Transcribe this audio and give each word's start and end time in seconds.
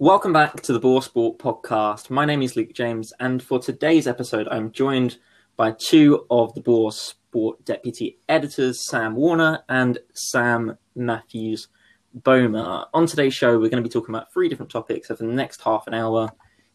Welcome 0.00 0.32
back 0.32 0.60
to 0.62 0.72
the 0.72 0.80
Boar 0.80 1.02
Sport 1.02 1.38
podcast. 1.38 2.10
My 2.10 2.24
name 2.24 2.42
is 2.42 2.56
Luke 2.56 2.72
James, 2.74 3.12
and 3.20 3.40
for 3.40 3.60
today's 3.60 4.08
episode, 4.08 4.48
I'm 4.50 4.72
joined 4.72 5.18
by 5.54 5.76
two 5.78 6.26
of 6.32 6.52
the 6.54 6.60
Boar 6.60 6.90
Sport 6.90 7.64
deputy 7.64 8.18
editors, 8.28 8.88
Sam 8.90 9.14
Warner 9.14 9.62
and 9.68 10.00
Sam 10.12 10.76
Mathews 10.96 11.68
Boehmer. 12.12 12.86
On 12.92 13.06
today's 13.06 13.34
show, 13.34 13.52
we're 13.52 13.68
going 13.68 13.84
to 13.84 13.88
be 13.88 13.92
talking 13.92 14.12
about 14.12 14.32
three 14.32 14.48
different 14.48 14.72
topics 14.72 15.12
over 15.12 15.24
the 15.24 15.32
next 15.32 15.60
half 15.60 15.86
an 15.86 15.94
hour, 15.94 16.28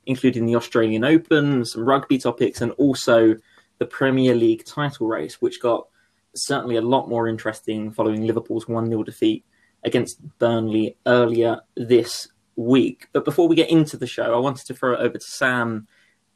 including 0.06 0.46
the 0.46 0.56
Australian 0.56 1.04
Open, 1.04 1.66
some 1.66 1.84
rugby 1.84 2.20
topics, 2.20 2.62
and 2.62 2.72
also 2.78 3.36
the 3.80 3.86
Premier 3.86 4.34
League 4.34 4.64
title 4.64 5.08
race, 5.08 5.42
which 5.42 5.62
got 5.62 5.90
certainly 6.36 6.78
a 6.78 6.82
lot 6.82 7.10
more 7.10 7.28
interesting 7.28 7.92
following 7.92 8.26
Liverpool's 8.26 8.70
1 8.70 8.88
0 8.88 9.04
defeat 9.04 9.44
against 9.84 10.22
Burnley 10.40 10.96
earlier 11.06 11.60
this 11.76 12.30
week. 12.60 13.08
But 13.14 13.24
before 13.24 13.48
we 13.48 13.56
get 13.56 13.70
into 13.70 13.96
the 13.96 14.06
show, 14.06 14.34
I 14.36 14.38
wanted 14.38 14.68
to 14.68 14.74
throw 14.74 14.94
it 14.94 15.00
over 15.00 15.18
to 15.18 15.26
Sam 15.26 15.88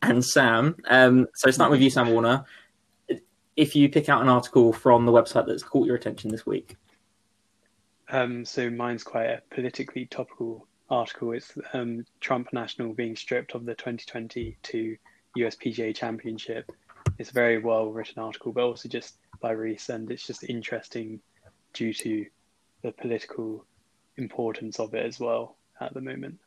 and 0.02 0.24
Sam. 0.24 0.78
Um, 0.88 1.28
so, 1.36 1.52
starting 1.52 1.72
with 1.72 1.82
you, 1.82 1.90
Sam 1.90 2.10
Warner. 2.10 2.46
If 3.56 3.76
you 3.76 3.90
pick 3.90 4.10
out 4.10 4.22
an 4.22 4.30
article 4.30 4.74
from 4.74 5.06
the 5.06 5.12
website 5.12 5.46
that's 5.46 5.62
caught 5.62 5.86
your 5.86 5.96
attention 5.96 6.32
this 6.32 6.46
week. 6.46 6.76
Um, 8.10 8.46
so, 8.46 8.70
mine's 8.70 9.04
quite 9.04 9.26
a 9.26 9.42
politically 9.52 10.06
topical 10.06 10.68
article. 10.90 11.34
It's 11.34 11.52
um, 11.74 12.06
Trump 12.22 12.54
National 12.54 12.94
being 12.94 13.16
stripped 13.16 13.54
of 13.54 13.66
the 13.66 13.76
2022 13.76 14.98
USPGA 15.38 15.94
Championship. 15.94 16.72
It's 17.20 17.32
a 17.32 17.34
very 17.34 17.60
well 17.60 17.92
written 17.92 18.24
article, 18.24 18.54
but 18.54 18.64
also 18.64 18.88
just 18.88 19.18
by 19.42 19.52
Reese, 19.52 19.90
and 19.90 20.10
it's 20.10 20.26
just 20.26 20.46
interesting 20.46 21.20
due 21.74 21.94
to 21.94 22.26
the 22.82 22.92
political 22.94 23.66
importance 24.18 24.80
of 24.80 24.94
it 24.94 25.06
as 25.06 25.20
well 25.20 25.58
at 25.80 25.94
the 25.94 26.02
moment. 26.02 26.40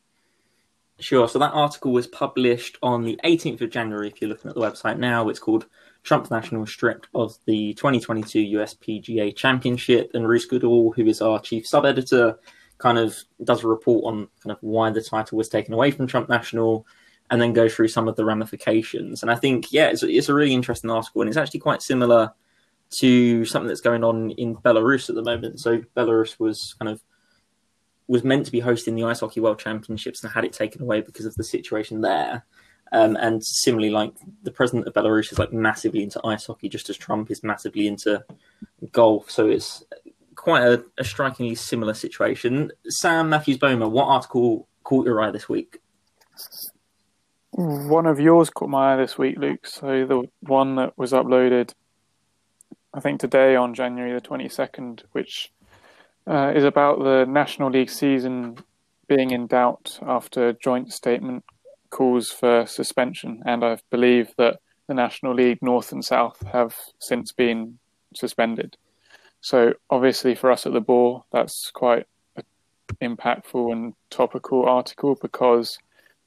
Sure. 0.99 1.27
So 1.27 1.37
that 1.39 1.53
article 1.53 1.91
was 1.91 2.07
published 2.07 2.77
on 2.81 3.03
the 3.03 3.19
18th 3.23 3.61
of 3.61 3.69
January. 3.69 4.07
If 4.07 4.19
you're 4.19 4.29
looking 4.29 4.49
at 4.49 4.55
the 4.55 4.61
website 4.61 4.97
now, 4.97 5.29
it's 5.29 5.39
called 5.39 5.67
Trump 6.03 6.31
National 6.31 6.65
Stripped 6.65 7.07
of 7.13 7.37
the 7.45 7.75
2022 7.75 8.57
USPGA 8.57 9.35
Championship. 9.35 10.11
And 10.15 10.27
Reese 10.27 10.45
Goodall, 10.45 10.93
who 10.93 11.05
is 11.05 11.21
our 11.21 11.39
chief 11.39 11.67
sub 11.67 11.85
editor, 11.85 12.39
kind 12.79 12.97
of 12.97 13.15
does 13.43 13.63
a 13.63 13.67
report 13.67 14.05
on 14.05 14.27
kind 14.41 14.51
of 14.51 14.57
why 14.61 14.89
the 14.89 15.01
title 15.01 15.37
was 15.37 15.49
taken 15.49 15.73
away 15.73 15.91
from 15.91 16.07
Trump 16.07 16.29
National 16.29 16.85
and 17.29 17.41
then 17.41 17.53
go 17.53 17.69
through 17.69 17.89
some 17.89 18.07
of 18.07 18.15
the 18.15 18.25
ramifications. 18.25 19.21
And 19.21 19.29
I 19.29 19.35
think, 19.35 19.71
yeah, 19.71 19.89
it's, 19.89 20.01
it's 20.01 20.29
a 20.29 20.33
really 20.33 20.53
interesting 20.53 20.89
article 20.89 21.21
and 21.21 21.29
it's 21.29 21.37
actually 21.37 21.59
quite 21.59 21.81
similar 21.81 22.31
to 22.99 23.45
something 23.45 23.67
that's 23.67 23.81
going 23.81 24.03
on 24.03 24.31
in 24.31 24.55
Belarus 24.55 25.09
at 25.09 25.15
the 25.15 25.23
moment. 25.23 25.59
So 25.59 25.83
Belarus 25.95 26.39
was 26.39 26.75
kind 26.79 26.89
of 26.89 27.01
was 28.07 28.23
meant 28.23 28.45
to 28.45 28.51
be 28.51 28.59
hosting 28.59 28.95
the 28.95 29.03
Ice 29.03 29.19
Hockey 29.19 29.39
World 29.39 29.59
Championships 29.59 30.23
and 30.23 30.31
had 30.31 30.45
it 30.45 30.53
taken 30.53 30.81
away 30.81 31.01
because 31.01 31.25
of 31.25 31.35
the 31.35 31.43
situation 31.43 32.01
there. 32.01 32.45
Um, 32.93 33.17
and 33.17 33.43
similarly, 33.43 33.89
like 33.89 34.13
the 34.43 34.51
president 34.51 34.87
of 34.87 34.93
Belarus 34.93 35.31
is 35.31 35.39
like 35.39 35.51
massively 35.51 36.03
into 36.03 36.25
ice 36.25 36.45
hockey, 36.45 36.69
just 36.69 36.89
as 36.89 36.95
Trump 36.95 37.29
is 37.29 37.43
massively 37.43 37.85
into 37.85 38.23
golf. 38.93 39.29
So 39.29 39.47
it's 39.47 39.83
quite 40.35 40.63
a, 40.63 40.85
a 40.97 41.03
strikingly 41.03 41.55
similar 41.55 41.93
situation. 41.93 42.71
Sam 42.87 43.29
Mathews 43.29 43.57
Boehmer, 43.57 43.89
what 43.89 44.05
article 44.05 44.69
caught 44.83 45.05
your 45.05 45.21
eye 45.21 45.31
this 45.31 45.49
week? 45.49 45.79
One 47.51 48.05
of 48.05 48.21
yours 48.21 48.49
caught 48.49 48.69
my 48.69 48.93
eye 48.93 48.97
this 48.97 49.17
week, 49.17 49.37
Luke. 49.37 49.67
So 49.67 50.05
the 50.05 50.29
one 50.41 50.75
that 50.75 50.97
was 50.97 51.11
uploaded, 51.11 51.73
I 52.93 53.01
think 53.01 53.19
today 53.19 53.57
on 53.57 53.73
January 53.73 54.13
the 54.13 54.21
twenty 54.21 54.47
second, 54.47 55.03
which 55.11 55.51
uh, 56.27 56.51
is 56.55 56.63
about 56.63 56.99
the 56.99 57.25
National 57.25 57.69
League 57.69 57.89
season 57.89 58.57
being 59.07 59.31
in 59.31 59.47
doubt 59.47 59.97
after 60.01 60.53
joint 60.53 60.91
statement 60.91 61.43
calls 61.89 62.29
for 62.29 62.65
suspension. 62.65 63.41
And 63.45 63.63
I 63.63 63.77
believe 63.89 64.33
that 64.37 64.59
the 64.87 64.93
National 64.93 65.33
League 65.33 65.61
North 65.61 65.91
and 65.91 66.03
South 66.03 66.43
have 66.51 66.75
since 66.99 67.31
been 67.31 67.79
suspended. 68.13 68.77
So 69.39 69.73
obviously 69.89 70.35
for 70.35 70.51
us 70.51 70.65
at 70.65 70.73
the 70.73 70.81
Boar, 70.81 71.23
that's 71.31 71.71
quite 71.71 72.05
an 72.35 72.43
impactful 73.01 73.71
and 73.71 73.93
topical 74.09 74.65
article 74.65 75.17
because 75.21 75.79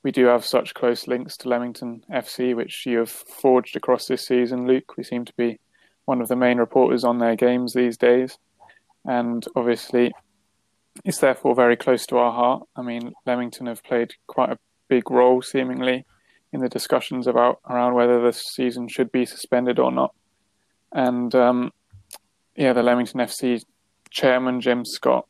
we 0.03 0.13
do 0.13 0.27
have 0.27 0.47
such 0.47 0.73
close 0.73 1.07
links 1.07 1.37
to 1.39 1.49
Leamington 1.49 2.05
FC, 2.11 2.57
which 2.57 2.87
you 2.87 2.99
have 2.99 3.11
forged 3.11 3.77
across 3.77 4.07
this 4.07 4.27
season, 4.27 4.67
Luke. 4.67 4.97
We 4.97 5.05
seem 5.05 5.27
to 5.27 5.33
be 5.37 5.61
one 6.07 6.23
of 6.23 6.29
the 6.29 6.37
main 6.37 6.57
reporters 6.57 7.05
on 7.05 7.19
their 7.19 7.37
games 7.37 7.75
these 7.75 7.99
days 7.99 8.39
and 9.05 9.47
obviously 9.57 10.13
it's 11.05 11.19
therefore 11.19 11.55
very 11.55 11.77
close 11.77 12.07
to 12.07 12.19
our 12.19 12.33
heart. 12.33 12.63
I 12.77 12.83
mean, 12.83 13.13
Leamington 13.27 13.67
have 13.67 13.83
played 13.83 14.15
quite 14.27 14.51
a 14.51 14.59
big 14.89 15.11
role, 15.11 15.41
seemingly, 15.41 16.05
in 16.53 16.61
the 16.61 16.69
discussions 16.69 17.27
about 17.27 17.61
around 17.69 17.95
whether 17.95 18.21
the 18.21 18.33
season 18.33 18.89
should 18.89 19.13
be 19.13 19.25
suspended 19.25 19.79
or 19.79 19.93
not. 19.93 20.15
And 20.93 21.35
um, 21.35 21.73
yeah, 22.57 22.73
the 22.73 22.83
Leamington 22.83 23.21
FC 23.21 23.63
chairman 24.11 24.61
Jim 24.61 24.85
Scott 24.85 25.27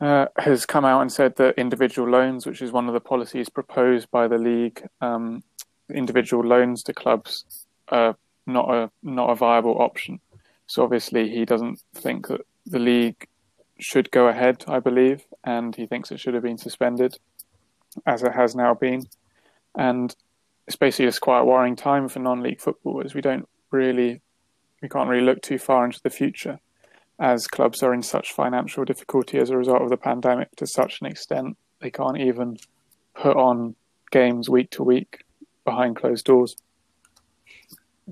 uh, 0.00 0.26
has 0.38 0.64
come 0.64 0.84
out 0.84 1.00
and 1.00 1.12
said 1.12 1.36
that 1.36 1.58
individual 1.58 2.08
loans, 2.08 2.46
which 2.46 2.62
is 2.62 2.72
one 2.72 2.88
of 2.88 2.94
the 2.94 3.00
policies 3.00 3.48
proposed 3.48 4.10
by 4.10 4.28
the 4.28 4.38
league, 4.38 4.86
um, 5.00 5.42
individual 5.92 6.44
loans 6.44 6.82
to 6.84 6.92
clubs, 6.92 7.66
are 7.88 8.16
not 8.46 8.70
a 8.70 8.90
not 9.02 9.30
a 9.30 9.34
viable 9.34 9.80
option. 9.80 10.20
So 10.66 10.82
obviously, 10.82 11.28
he 11.28 11.44
doesn't 11.44 11.82
think 11.94 12.28
that 12.28 12.40
the 12.66 12.78
league 12.78 13.26
should 13.78 14.10
go 14.10 14.28
ahead, 14.28 14.64
I 14.68 14.78
believe, 14.78 15.24
and 15.44 15.74
he 15.74 15.86
thinks 15.86 16.10
it 16.10 16.20
should 16.20 16.34
have 16.34 16.42
been 16.42 16.58
suspended, 16.58 17.18
as 18.06 18.22
it 18.22 18.32
has 18.32 18.54
now 18.54 18.74
been. 18.74 19.06
And 19.74 20.14
it's 20.66 20.76
basically 20.76 21.06
just 21.06 21.20
quite 21.20 21.40
a 21.40 21.44
worrying 21.44 21.76
time 21.76 22.08
for 22.08 22.20
non-league 22.20 22.60
footballers. 22.60 23.14
we 23.14 23.20
don't 23.20 23.48
really, 23.70 24.20
we 24.80 24.88
can't 24.88 25.08
really 25.08 25.24
look 25.24 25.42
too 25.42 25.58
far 25.58 25.84
into 25.84 26.00
the 26.02 26.10
future, 26.10 26.60
as 27.18 27.46
clubs 27.46 27.82
are 27.82 27.94
in 27.94 28.02
such 28.02 28.32
financial 28.32 28.84
difficulty 28.84 29.38
as 29.38 29.50
a 29.50 29.56
result 29.56 29.82
of 29.82 29.90
the 29.90 29.96
pandemic 29.96 30.54
to 30.56 30.66
such 30.66 31.00
an 31.00 31.06
extent 31.06 31.56
they 31.80 31.90
can't 31.90 32.18
even 32.18 32.56
put 33.14 33.36
on 33.36 33.74
games 34.10 34.48
week 34.48 34.70
to 34.70 34.82
week 34.82 35.24
behind 35.64 35.96
closed 35.96 36.24
doors. 36.24 36.56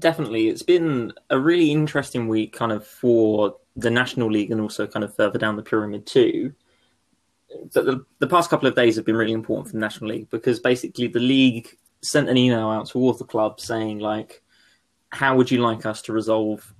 Definitely, 0.01 0.49
it's 0.49 0.63
been 0.63 1.13
a 1.31 1.39
really 1.39 1.71
interesting 1.71 2.27
week, 2.27 2.53
kind 2.53 2.73
of 2.73 2.87
for 2.87 3.57
the 3.77 3.91
National 3.91 4.31
League 4.31 4.51
and 4.51 4.61
also 4.61 4.87
kind 4.87 5.05
of 5.05 5.15
further 5.15 5.39
down 5.39 5.57
the 5.57 5.63
pyramid 5.63 6.07
too. 6.07 6.53
But 7.75 7.85
the, 7.85 8.05
the 8.19 8.27
past 8.27 8.51
couple 8.51 8.69
of 8.69 8.75
days 8.75 8.97
have 8.97 9.05
been 9.05 9.17
really 9.17 9.33
important 9.33 9.69
for 9.69 9.73
the 9.73 9.81
National 9.81 10.11
League 10.11 10.31
because 10.31 10.61
basically 10.61 11.07
the 11.07 11.21
league 11.21 11.77
sent 12.03 12.29
an 12.29 12.37
email 12.37 12.69
out 12.69 12.89
to 12.89 12.99
all 12.99 13.13
the 13.13 13.25
clubs 13.25 13.65
saying 13.65 13.99
like, 13.99 14.43
how 15.11 15.37
would 15.37 15.51
you 15.51 15.59
like 15.59 15.85
us 15.87 16.03
to 16.03 16.13
resolve 16.13 16.73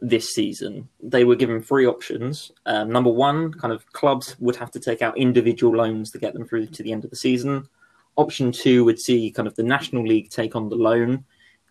this 0.00 0.34
season? 0.34 0.88
They 1.00 1.24
were 1.24 1.36
given 1.36 1.62
three 1.62 1.86
options. 1.86 2.52
Um, 2.66 2.90
number 2.90 3.10
one, 3.10 3.52
kind 3.52 3.72
of 3.72 3.90
clubs 3.92 4.36
would 4.40 4.56
have 4.56 4.70
to 4.72 4.80
take 4.80 5.02
out 5.02 5.16
individual 5.16 5.76
loans 5.76 6.10
to 6.10 6.18
get 6.18 6.34
them 6.34 6.46
through 6.46 6.66
to 6.66 6.82
the 6.82 6.92
end 6.92 7.04
of 7.04 7.10
the 7.10 7.16
season. 7.16 7.68
Option 8.16 8.50
two 8.50 8.84
would 8.84 9.00
see 9.00 9.30
kind 9.30 9.46
of 9.46 9.54
the 9.54 9.62
National 9.62 10.04
League 10.04 10.30
take 10.30 10.56
on 10.56 10.68
the 10.68 10.76
loan 10.76 11.24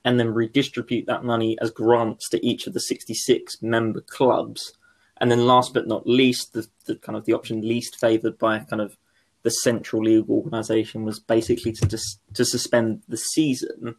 and 0.06 0.20
then 0.20 0.34
redistribute 0.34 1.06
that 1.08 1.24
money 1.24 1.58
as 1.62 1.72
grants 1.72 2.30
to 2.30 2.46
each 2.46 2.68
of 2.68 2.74
the 2.74 2.80
66 2.80 3.62
member 3.62 4.02
clubs. 4.02 4.74
And 5.20 5.32
then 5.32 5.48
last 5.48 5.74
but 5.74 5.88
not 5.88 6.08
least, 6.08 6.54
the, 6.54 6.68
the 6.86 6.96
kind 6.96 7.18
of 7.18 7.26
the 7.26 7.34
option 7.34 7.62
least 7.62 8.00
favoured 8.00 8.38
by 8.38 8.60
kind 8.60 8.82
of 8.82 8.98
the 9.44 9.50
central 9.50 10.04
league 10.04 10.30
organisation 10.30 11.04
was 11.06 11.20
basically 11.20 11.72
to 11.72 11.86
dis- 11.86 12.20
to 12.34 12.46
suspend 12.46 13.02
the 13.08 13.18
season. 13.18 13.96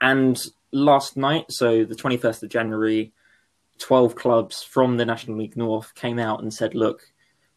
And 0.00 0.40
last 0.72 1.16
night, 1.16 1.46
so 1.50 1.84
the 1.84 1.94
21st 1.94 2.42
of 2.42 2.48
January, 2.48 3.12
12 3.78 4.14
clubs 4.14 4.62
from 4.62 4.96
the 4.96 5.04
National 5.04 5.38
League 5.38 5.56
North 5.56 5.94
came 5.94 6.18
out 6.18 6.40
and 6.40 6.52
said, 6.52 6.74
look, 6.74 7.02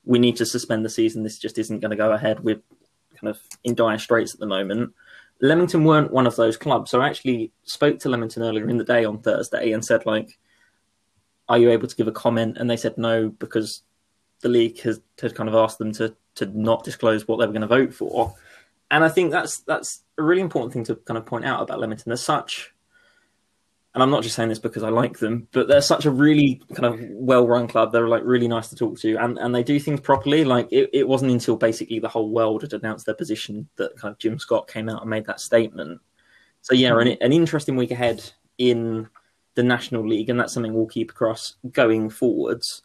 we 0.03 0.19
need 0.19 0.35
to 0.38 0.45
suspend 0.45 0.85
the 0.85 0.89
season. 0.89 1.23
This 1.23 1.39
just 1.39 1.57
isn't 1.57 1.79
going 1.79 1.91
to 1.91 1.97
go 1.97 2.12
ahead. 2.12 2.44
We're 2.44 2.62
kind 3.15 3.30
of 3.30 3.39
in 3.63 3.75
dire 3.75 3.97
straits 3.97 4.33
at 4.33 4.39
the 4.39 4.45
moment. 4.45 4.94
Leamington 5.41 5.83
weren't 5.83 6.11
one 6.11 6.27
of 6.27 6.35
those 6.35 6.57
clubs. 6.57 6.91
So 6.91 7.01
I 7.01 7.07
actually 7.07 7.51
spoke 7.63 7.99
to 7.99 8.09
Leamington 8.09 8.43
earlier 8.43 8.69
in 8.69 8.77
the 8.77 8.83
day 8.83 9.05
on 9.05 9.19
Thursday 9.19 9.71
and 9.71 9.83
said, 9.83 10.05
like, 10.05 10.37
are 11.47 11.57
you 11.57 11.69
able 11.71 11.87
to 11.87 11.95
give 11.95 12.07
a 12.07 12.11
comment? 12.11 12.57
And 12.57 12.69
they 12.69 12.77
said 12.77 12.97
no 12.97 13.29
because 13.29 13.83
the 14.41 14.49
league 14.49 14.79
has 14.81 15.01
had 15.21 15.35
kind 15.35 15.49
of 15.49 15.55
asked 15.55 15.77
them 15.77 15.91
to 15.93 16.15
to 16.35 16.45
not 16.47 16.83
disclose 16.83 17.27
what 17.27 17.37
they 17.37 17.45
were 17.45 17.53
going 17.53 17.61
to 17.61 17.67
vote 17.67 17.93
for. 17.93 18.35
And 18.91 19.03
I 19.03 19.09
think 19.09 19.31
that's 19.31 19.59
that's 19.61 20.03
a 20.17 20.23
really 20.23 20.41
important 20.41 20.73
thing 20.73 20.83
to 20.85 20.95
kind 20.95 21.17
of 21.17 21.25
point 21.25 21.45
out 21.45 21.61
about 21.61 21.79
Leamington. 21.79 22.09
There's 22.09 22.21
such 22.21 22.73
and 23.95 24.03
I'm 24.03 24.12
not 24.12 24.24
just 24.24 24.36
saying 24.36 24.50
this 24.50 24.59
because 24.59 24.83
I 24.83 24.89
like 24.89 25.19
them, 25.19 25.47
but 25.53 25.69
they're 25.69 25.80
such 25.80 26.06
a 26.06 26.12
really 26.12 26.62
kind 26.75 26.86
of 26.86 27.00
well-run 27.12 27.69
club. 27.69 27.94
They're 27.94 28.09
like 28.09 28.24
really 28.25 28.50
nice 28.50 28.68
to 28.68 28.75
talk 28.75 29.00
to, 29.00 29.15
and, 29.15 29.38
and 29.38 29.56
they 29.56 29.63
do 29.63 29.80
things 29.80 30.01
properly. 30.01 30.44
Like 30.44 30.68
it, 30.69 30.89
it 30.92 31.07
wasn't 31.07 31.31
until 31.31 31.56
basically 31.56 32.00
the 32.00 32.09
whole 32.09 32.30
world 32.30 32.62
had 32.62 32.74
announced 32.74 33.06
their 33.06 33.15
position 33.15 33.69
that 33.77 33.97
kind 33.97 34.12
of 34.12 34.19
Jim 34.19 34.38
Scott 34.38 34.68
came 34.68 34.89
out 34.89 35.00
and 35.00 35.09
made 35.09 35.25
that 35.27 35.39
statement. 35.39 36.01
So 36.62 36.75
yeah, 36.75 37.00
an, 37.00 37.07
an 37.07 37.31
interesting 37.31 37.77
week 37.77 37.92
ahead 37.92 38.21
in 38.57 39.07
the 39.53 39.63
National 39.63 40.06
League, 40.06 40.30
and 40.30 40.38
that's 40.38 40.53
something 40.53 40.74
we'll 40.74 40.88
keep 40.88 41.12
across 41.12 41.56
going 41.71 42.09
forwards. 42.09 42.81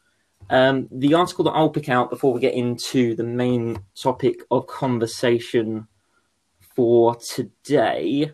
Um, 0.48 0.88
the 0.92 1.14
article 1.14 1.44
that 1.46 1.52
I'll 1.52 1.70
pick 1.70 1.88
out 1.88 2.10
before 2.10 2.32
we 2.32 2.40
get 2.40 2.54
into 2.54 3.16
the 3.16 3.24
main 3.24 3.82
topic 3.96 4.42
of 4.52 4.68
conversation 4.68 5.88
for 6.76 7.16
today 7.16 8.32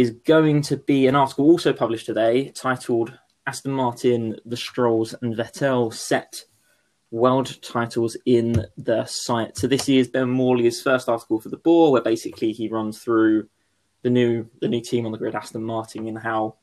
is 0.00 0.10
going 0.24 0.62
to 0.62 0.78
be 0.78 1.06
an 1.06 1.14
article 1.14 1.44
also 1.44 1.74
published 1.74 2.06
today 2.06 2.50
titled 2.52 3.12
Aston 3.46 3.72
Martin, 3.72 4.36
the 4.46 4.56
Strolls, 4.56 5.14
and 5.20 5.36
Vettel 5.36 5.92
set 5.92 6.42
world 7.10 7.60
titles 7.60 8.16
in 8.24 8.64
the 8.78 9.04
site. 9.04 9.58
So 9.58 9.66
this 9.66 9.90
is 9.90 10.08
Ben 10.08 10.30
Morley's 10.30 10.80
first 10.80 11.10
article 11.10 11.38
for 11.38 11.50
the 11.50 11.58
Boar, 11.58 11.92
where 11.92 12.00
basically 12.00 12.52
he 12.52 12.68
runs 12.68 12.98
through 12.98 13.48
the 14.02 14.08
new 14.08 14.48
the 14.62 14.68
new 14.68 14.80
team 14.80 15.04
on 15.04 15.12
the 15.12 15.18
grid, 15.18 15.34
Aston 15.34 15.64
Martin, 15.64 16.08
and 16.08 16.18
how 16.18 16.56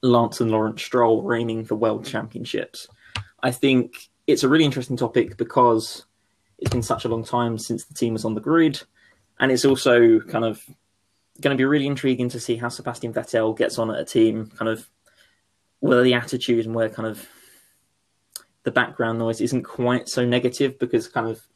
Lance 0.00 0.40
and 0.40 0.50
Lawrence 0.50 0.82
Stroll 0.82 1.22
reigning 1.22 1.66
for 1.66 1.74
world 1.74 2.06
championships. 2.06 2.88
I 3.42 3.50
think 3.50 4.08
it's 4.26 4.42
a 4.42 4.48
really 4.48 4.64
interesting 4.64 4.96
topic 4.96 5.36
because 5.36 6.06
it's 6.58 6.70
been 6.70 6.82
such 6.82 7.04
a 7.04 7.08
long 7.08 7.24
time 7.24 7.58
since 7.58 7.84
the 7.84 7.94
team 7.94 8.14
was 8.14 8.24
on 8.24 8.34
the 8.34 8.40
grid, 8.40 8.80
and 9.38 9.52
it's 9.52 9.66
also 9.66 10.20
kind 10.20 10.46
of 10.46 10.64
going 11.40 11.56
to 11.56 11.60
be 11.60 11.64
really 11.64 11.86
intriguing 11.86 12.28
to 12.30 12.40
see 12.40 12.56
how 12.56 12.68
Sebastian 12.68 13.12
Vettel 13.12 13.56
gets 13.56 13.78
on 13.78 13.90
at 13.90 14.00
a 14.00 14.04
team, 14.04 14.50
kind 14.56 14.68
of 14.68 14.88
whether 15.80 16.02
the 16.02 16.14
attitude 16.14 16.64
and 16.64 16.74
where 16.74 16.88
kind 16.88 17.08
of 17.08 17.28
the 18.62 18.70
background 18.70 19.18
noise 19.18 19.40
isn't 19.40 19.64
quite 19.64 20.08
so 20.08 20.24
negative 20.24 20.78
because 20.78 21.08
kind 21.08 21.28
of 21.28 21.46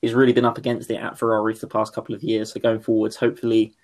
he's 0.00 0.14
really 0.14 0.32
been 0.32 0.44
up 0.44 0.58
against 0.58 0.90
it 0.90 0.96
at 0.96 1.18
Ferrari 1.18 1.54
for 1.54 1.60
the 1.60 1.72
past 1.72 1.94
couple 1.94 2.14
of 2.14 2.22
years. 2.22 2.52
So 2.52 2.60
going 2.60 2.80
forwards, 2.80 3.16
hopefully 3.16 3.74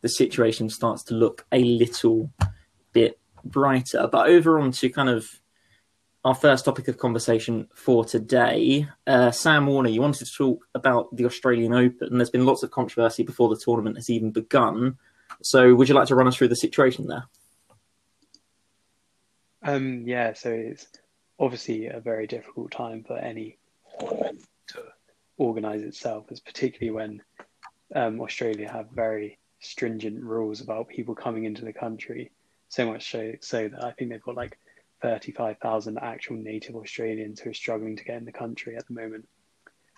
the 0.00 0.08
situation 0.08 0.68
starts 0.68 1.02
to 1.04 1.14
look 1.14 1.46
a 1.52 1.62
little 1.62 2.30
bit 2.92 3.20
brighter. 3.44 4.08
But 4.10 4.28
over 4.28 4.58
on 4.58 4.72
to 4.72 4.88
kind 4.88 5.08
of 5.08 5.41
our 6.24 6.34
first 6.34 6.64
topic 6.64 6.88
of 6.88 6.98
conversation 6.98 7.68
for 7.74 8.04
today. 8.04 8.86
Uh, 9.06 9.30
Sam 9.30 9.66
Warner, 9.66 9.88
you 9.88 10.00
wanted 10.00 10.24
to 10.24 10.32
talk 10.32 10.66
about 10.74 11.14
the 11.16 11.26
Australian 11.26 11.72
Open. 11.72 12.16
There's 12.16 12.30
been 12.30 12.46
lots 12.46 12.62
of 12.62 12.70
controversy 12.70 13.24
before 13.24 13.48
the 13.48 13.60
tournament 13.60 13.96
has 13.96 14.08
even 14.08 14.30
begun. 14.30 14.98
So, 15.42 15.74
would 15.74 15.88
you 15.88 15.94
like 15.94 16.08
to 16.08 16.14
run 16.14 16.28
us 16.28 16.36
through 16.36 16.48
the 16.48 16.56
situation 16.56 17.08
there? 17.08 17.24
Um, 19.64 20.02
yeah, 20.06 20.32
so 20.34 20.50
it's 20.50 20.86
obviously 21.38 21.86
a 21.86 22.00
very 22.00 22.26
difficult 22.26 22.70
time 22.70 23.02
for 23.04 23.18
any 23.18 23.58
tournament 23.98 24.44
to 24.68 24.82
organise 25.38 25.82
itself, 25.82 26.26
as 26.30 26.40
particularly 26.40 26.92
when 26.92 27.22
um, 27.96 28.20
Australia 28.20 28.70
have 28.70 28.90
very 28.90 29.38
stringent 29.60 30.22
rules 30.22 30.60
about 30.60 30.88
people 30.88 31.14
coming 31.14 31.44
into 31.44 31.64
the 31.64 31.72
country. 31.72 32.30
So 32.68 32.86
much 32.86 33.10
so, 33.10 33.32
so 33.40 33.68
that 33.68 33.84
I 33.84 33.90
think 33.92 34.10
they've 34.10 34.22
got 34.22 34.36
like 34.36 34.58
35,000 35.02 35.98
actual 35.98 36.36
native 36.36 36.76
Australians 36.76 37.40
who 37.40 37.50
are 37.50 37.54
struggling 37.54 37.96
to 37.96 38.04
get 38.04 38.16
in 38.16 38.24
the 38.24 38.32
country 38.32 38.76
at 38.76 38.86
the 38.86 38.94
moment 38.94 39.28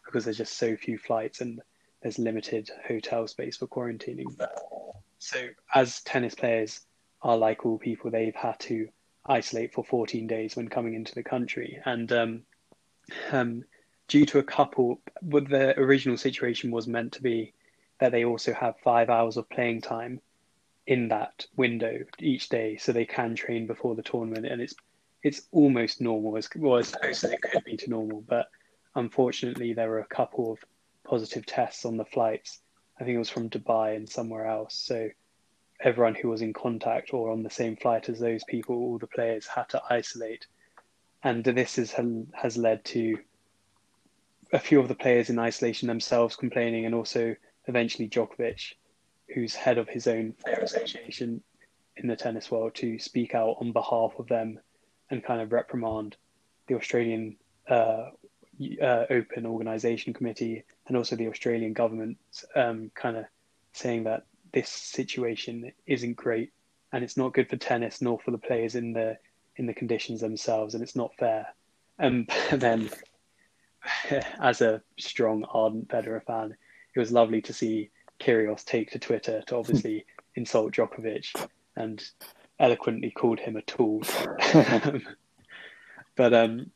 because 0.04 0.24
there's 0.24 0.38
just 0.38 0.56
so 0.56 0.76
few 0.76 0.98
flights 0.98 1.40
and 1.40 1.60
there's 2.02 2.18
limited 2.18 2.70
hotel 2.86 3.26
space 3.26 3.56
for 3.56 3.66
quarantining. 3.66 4.26
So, 5.18 5.38
as 5.74 6.02
tennis 6.02 6.34
players 6.34 6.80
are 7.22 7.36
like 7.36 7.64
all 7.64 7.78
people, 7.78 8.10
they've 8.10 8.34
had 8.34 8.58
to 8.60 8.88
isolate 9.26 9.72
for 9.72 9.84
14 9.84 10.26
days 10.26 10.56
when 10.56 10.68
coming 10.68 10.94
into 10.94 11.14
the 11.14 11.22
country. 11.22 11.80
And 11.84 12.12
um, 12.12 12.42
um, 13.32 13.64
due 14.08 14.26
to 14.26 14.38
a 14.38 14.42
couple, 14.42 15.00
what 15.20 15.48
the 15.48 15.78
original 15.78 16.18
situation 16.18 16.70
was 16.70 16.86
meant 16.86 17.12
to 17.14 17.22
be 17.22 17.54
that 18.00 18.12
they 18.12 18.24
also 18.24 18.52
have 18.52 18.78
five 18.80 19.08
hours 19.08 19.36
of 19.36 19.48
playing 19.48 19.80
time 19.80 20.20
in 20.86 21.08
that 21.08 21.46
window 21.56 22.00
each 22.18 22.50
day, 22.50 22.76
so 22.76 22.92
they 22.92 23.06
can 23.06 23.34
train 23.34 23.66
before 23.66 23.94
the 23.94 24.02
tournament, 24.02 24.44
and 24.44 24.60
it's 24.60 24.74
it's 25.24 25.48
almost 25.52 26.02
normal 26.02 26.36
as 26.36 26.48
well 26.54 26.76
as 26.76 26.90
close 26.90 27.24
as 27.24 27.32
it 27.32 27.40
could 27.40 27.64
be 27.64 27.78
to 27.78 27.90
normal. 27.90 28.22
But 28.28 28.46
unfortunately, 28.94 29.72
there 29.72 29.88
were 29.88 30.00
a 30.00 30.06
couple 30.06 30.52
of 30.52 30.58
positive 31.02 31.46
tests 31.46 31.86
on 31.86 31.96
the 31.96 32.04
flights. 32.04 32.60
I 33.00 33.04
think 33.04 33.16
it 33.16 33.18
was 33.18 33.30
from 33.30 33.48
Dubai 33.48 33.96
and 33.96 34.08
somewhere 34.08 34.46
else. 34.46 34.74
So 34.74 35.08
everyone 35.80 36.14
who 36.14 36.28
was 36.28 36.42
in 36.42 36.52
contact 36.52 37.14
or 37.14 37.30
on 37.30 37.42
the 37.42 37.50
same 37.50 37.74
flight 37.74 38.10
as 38.10 38.20
those 38.20 38.44
people, 38.44 38.76
all 38.76 38.98
the 38.98 39.06
players 39.06 39.46
had 39.46 39.66
to 39.70 39.82
isolate. 39.88 40.46
And 41.22 41.42
this 41.42 41.78
is, 41.78 41.94
has 42.34 42.58
led 42.58 42.84
to 42.86 43.16
a 44.52 44.58
few 44.58 44.78
of 44.78 44.88
the 44.88 44.94
players 44.94 45.30
in 45.30 45.38
isolation 45.38 45.88
themselves 45.88 46.36
complaining, 46.36 46.84
and 46.84 46.94
also 46.94 47.34
eventually 47.66 48.10
Djokovic, 48.10 48.74
who's 49.34 49.54
head 49.54 49.78
of 49.78 49.88
his 49.88 50.06
own 50.06 50.34
player 50.34 50.60
association 50.60 51.42
in 51.96 52.08
the 52.08 52.14
tennis 52.14 52.50
world, 52.50 52.74
to 52.74 52.98
speak 52.98 53.34
out 53.34 53.56
on 53.60 53.72
behalf 53.72 54.12
of 54.18 54.28
them 54.28 54.60
and 55.14 55.24
kind 55.24 55.40
of 55.40 55.52
reprimand 55.52 56.16
the 56.66 56.74
Australian 56.74 57.36
uh, 57.68 58.10
uh, 58.82 59.04
Open 59.10 59.46
Organisation 59.46 60.12
Committee 60.12 60.64
and 60.86 60.96
also 60.96 61.16
the 61.16 61.28
Australian 61.28 61.72
government, 61.72 62.18
um, 62.54 62.90
kind 62.94 63.16
of 63.16 63.24
saying 63.72 64.04
that 64.04 64.26
this 64.52 64.68
situation 64.68 65.72
isn't 65.86 66.16
great 66.16 66.52
and 66.92 67.02
it's 67.02 67.16
not 67.16 67.32
good 67.32 67.48
for 67.48 67.56
tennis 67.56 68.00
nor 68.00 68.18
for 68.20 68.30
the 68.30 68.38
players 68.38 68.74
in 68.74 68.92
the 68.92 69.16
in 69.56 69.66
the 69.66 69.74
conditions 69.74 70.20
themselves 70.20 70.74
and 70.74 70.82
it's 70.82 70.96
not 70.96 71.16
fair. 71.16 71.46
And 71.96 72.28
then, 72.50 72.90
as 74.40 74.60
a 74.62 74.82
strong 74.98 75.44
ardent 75.44 75.86
Federer 75.86 76.24
fan, 76.24 76.56
it 76.92 76.98
was 76.98 77.12
lovely 77.12 77.40
to 77.42 77.52
see 77.52 77.90
Kyrgios 78.18 78.64
take 78.64 78.90
to 78.90 78.98
Twitter 78.98 79.42
to 79.46 79.56
obviously 79.56 80.04
insult 80.34 80.72
Djokovic 80.72 81.28
and 81.76 82.02
eloquently 82.58 83.10
called 83.10 83.40
him 83.40 83.56
a 83.56 83.62
tool. 83.62 84.02
but 86.16 86.34
um, 86.34 86.70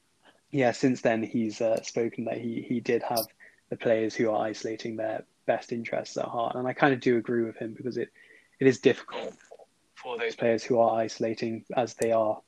yeah, 0.51 0.73
since 0.73 1.01
then 1.01 1.23
he's 1.23 1.61
uh, 1.61 1.83
spoken 1.83 2.25
that 2.25 2.39
he 2.39 2.65
he 2.67 2.81
did 2.81 3.03
have 3.03 3.27
the 3.71 3.77
players 3.77 4.15
who 4.15 4.31
are 4.31 4.47
isolating 4.47 4.97
their 4.97 5.25
best 5.47 5.73
interests 5.73 6.17
at 6.17 6.25
heart, 6.25 6.57
and 6.57 6.67
I 6.67 6.73
kind 6.73 6.95
of 6.95 7.01
do 7.01 7.17
agree 7.17 7.45
with 7.45 7.57
him 7.57 7.75
because 7.75 7.97
it 7.97 8.11
it 8.61 8.67
is 8.67 8.79
difficult 8.79 9.35
for 9.95 10.17
those 10.19 10.37
players 10.37 10.63
who 10.63 10.79
are 10.79 11.01
isolating 11.01 11.65
as 11.77 11.95
they 11.95 12.13
are 12.13 12.41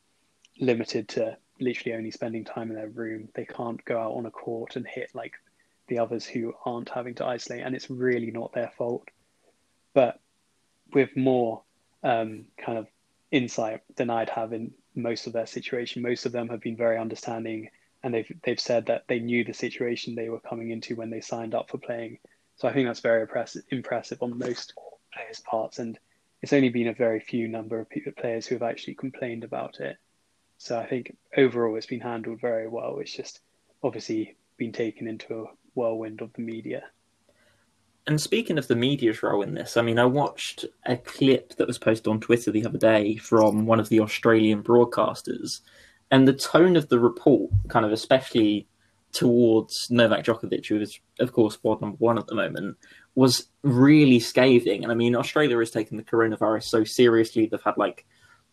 limited 0.59 1.09
to 1.09 1.37
literally 1.59 1.97
only 1.97 2.11
spending 2.11 2.45
time 2.45 2.71
in 2.71 2.77
their 2.77 2.89
room. 2.89 3.29
They 3.35 3.45
can't 3.45 3.85
go 3.85 3.99
out 3.99 4.13
on 4.13 4.27
a 4.27 4.31
court 4.31 4.77
and 4.77 4.87
hit 4.87 5.11
like 5.15 5.35
the 5.89 5.99
others 5.99 6.25
who 6.25 6.55
aren't 6.65 6.89
having 6.89 7.15
to 7.17 7.27
isolate, 7.27 7.63
and 7.63 7.75
it's 7.75 7.91
really 7.91 8.31
not 8.31 8.53
their 8.53 8.73
fault. 8.79 9.09
But 9.93 10.21
with 10.93 11.17
more 11.17 11.63
um, 12.03 12.47
kind 12.57 12.79
of 12.79 12.87
insight 13.31 13.83
than 13.97 14.11
I'd 14.11 14.31
have 14.31 14.53
in 14.53 14.73
most 14.95 15.27
of 15.27 15.33
their 15.33 15.47
situation. 15.47 16.03
Most 16.03 16.27
of 16.27 16.33
them 16.33 16.49
have 16.49 16.61
been 16.61 16.77
very 16.77 16.99
understanding, 16.99 17.71
and 18.03 18.13
they've 18.13 18.33
they've 18.43 18.61
said 18.61 18.87
that 18.87 19.05
they 19.09 19.21
knew 19.21 19.45
the 19.45 19.55
situation 19.55 20.15
they 20.15 20.29
were 20.29 20.41
coming 20.41 20.71
into 20.71 20.97
when 20.97 21.11
they 21.11 21.21
signed 21.21 21.55
up 21.55 21.71
for 21.71 21.79
playing. 21.79 22.19
So 22.57 22.69
I 22.69 22.73
think 22.73 22.87
that's 22.87 23.01
very 23.01 23.23
impressive, 23.23 23.63
impressive 23.71 24.23
on 24.23 24.39
most 24.39 24.75
players' 25.15 25.41
parts, 25.41 25.79
and 25.79 25.99
it's 26.43 26.53
only 26.53 26.69
been 26.71 26.89
a 26.89 26.95
very 26.95 27.21
few 27.21 27.49
number 27.49 27.81
of 27.81 27.89
players 28.17 28.47
who 28.47 28.55
have 28.55 28.63
actually 28.63 28.95
complained 28.95 29.45
about 29.45 29.81
it. 29.81 29.97
So 30.59 30.79
I 30.79 30.87
think 30.87 31.17
overall 31.37 31.77
it's 31.77 31.87
been 31.87 32.01
handled 32.01 32.41
very 32.41 32.69
well. 32.69 32.99
It's 32.99 33.15
just 33.15 33.41
obviously 33.83 34.37
been 34.57 34.73
taken 34.73 35.07
into 35.09 35.43
a 35.43 35.47
whirlwind 35.75 36.21
of 36.21 36.33
the 36.35 36.43
media. 36.43 36.85
And 38.11 38.21
speaking 38.21 38.59
of 38.59 38.67
the 38.67 38.75
media's 38.75 39.23
role 39.23 39.41
in 39.41 39.55
this, 39.55 39.77
I 39.77 39.83
mean, 39.83 39.97
I 39.97 40.05
watched 40.05 40.65
a 40.85 40.97
clip 40.97 41.55
that 41.55 41.69
was 41.69 41.79
posted 41.79 42.09
on 42.09 42.19
Twitter 42.19 42.51
the 42.51 42.67
other 42.67 42.77
day 42.77 43.15
from 43.15 43.67
one 43.67 43.79
of 43.79 43.89
the 43.89 44.01
Australian 44.01 44.65
broadcasters, 44.65 45.61
and 46.11 46.27
the 46.27 46.33
tone 46.33 46.75
of 46.75 46.89
the 46.89 46.99
report, 46.99 47.53
kind 47.69 47.87
of 47.87 47.93
especially 47.93 48.67
towards 49.13 49.87
Novak 49.91 50.25
Djokovic, 50.25 50.67
who 50.67 50.81
is, 50.81 50.99
of 51.21 51.33
course, 51.33 51.63
world 51.63 51.81
number 51.81 51.99
one 51.99 52.19
at 52.19 52.27
the 52.27 52.35
moment, 52.35 52.79
was 53.15 53.47
really 53.63 54.19
scathing. 54.19 54.83
And 54.83 54.91
I 54.91 54.97
mean, 54.97 55.15
Australia 55.15 55.57
has 55.59 55.71
taken 55.71 55.97
the 55.97 56.03
coronavirus 56.03 56.65
so 56.65 56.83
seriously; 56.83 57.47
they've 57.47 57.63
had 57.63 57.77
like 57.77 58.07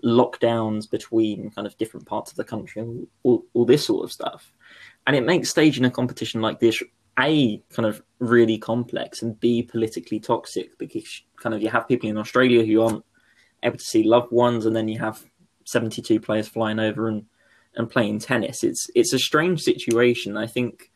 lockdowns 0.04 0.88
between 0.88 1.50
kind 1.50 1.66
of 1.66 1.76
different 1.80 2.06
parts 2.06 2.30
of 2.30 2.38
the 2.38 2.44
country 2.44 2.84
and 2.84 3.08
all, 3.24 3.44
all 3.56 3.66
this 3.66 3.88
sort 3.88 4.04
of 4.04 4.12
stuff. 4.12 4.54
And 5.08 5.16
it 5.16 5.26
makes 5.26 5.50
staging 5.50 5.86
a 5.86 5.90
competition 5.90 6.42
like 6.42 6.60
this 6.60 6.84
a 7.20 7.62
kind 7.70 7.86
of 7.86 8.02
really 8.20 8.58
complex 8.58 9.22
and 9.22 9.40
b 9.40 9.64
politically 9.64 10.20
toxic 10.20 10.78
because 10.78 11.24
kind 11.38 11.54
of 11.56 11.62
you 11.62 11.70
have 11.70 11.88
people 11.88 12.10
in 12.10 12.18
Australia 12.18 12.66
who 12.66 12.82
aren't 12.82 13.06
able 13.64 13.78
to 13.78 13.84
see 13.84 14.04
loved 14.04 14.32
ones, 14.32 14.66
and 14.66 14.76
then 14.76 14.88
you 14.88 15.00
have 15.00 15.26
72 15.66 16.20
players 16.20 16.48
flying 16.48 16.80
over 16.80 17.08
and 17.08 17.26
and 17.76 17.90
playing 17.90 18.20
tennis. 18.20 18.64
It's 18.64 18.90
it's 18.96 19.14
a 19.14 19.20
strange 19.20 19.62
situation. 19.62 20.38
I 20.38 20.48
think 20.48 20.92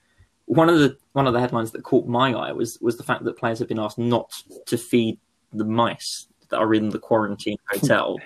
one 0.45 0.69
of 0.69 0.79
the 0.79 0.97
one 1.13 1.27
of 1.27 1.33
the 1.33 1.39
headlines 1.39 1.71
that 1.71 1.83
caught 1.83 2.07
my 2.07 2.33
eye 2.33 2.51
was 2.51 2.77
was 2.81 2.97
the 2.97 3.03
fact 3.03 3.23
that 3.23 3.37
players 3.37 3.59
have 3.59 3.67
been 3.67 3.79
asked 3.79 3.99
not 3.99 4.31
to 4.67 4.77
feed 4.77 5.19
the 5.53 5.65
mice 5.65 6.27
that 6.49 6.57
are 6.57 6.73
in 6.73 6.89
the 6.89 6.99
quarantine 6.99 7.57
hotel, 7.71 8.19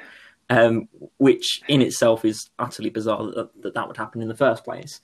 um, 0.49 0.87
which 1.17 1.61
in 1.67 1.81
itself 1.81 2.25
is 2.25 2.49
utterly 2.59 2.89
bizarre 2.89 3.23
that, 3.25 3.61
that 3.61 3.73
that 3.73 3.87
would 3.87 3.97
happen 3.97 4.21
in 4.21 4.27
the 4.27 4.35
first 4.35 4.63
place. 4.63 5.01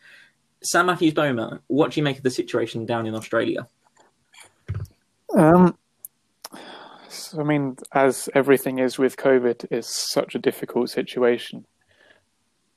Sam 0.63 0.85
Mathews 0.85 1.13
Boehmer, 1.13 1.61
what 1.67 1.91
do 1.91 1.99
you 1.99 2.03
make 2.03 2.17
of 2.17 2.23
the 2.23 2.29
situation 2.29 2.85
down 2.85 3.07
in 3.07 3.15
Australia? 3.15 3.67
Um, 5.35 5.77
so, 7.09 7.39
I 7.39 7.43
mean, 7.43 7.77
as 7.93 8.29
everything 8.35 8.79
is 8.79 8.97
with 8.97 9.17
COVID, 9.17 9.65
it's 9.71 10.11
such 10.11 10.35
a 10.35 10.39
difficult 10.39 10.89
situation. 10.89 11.65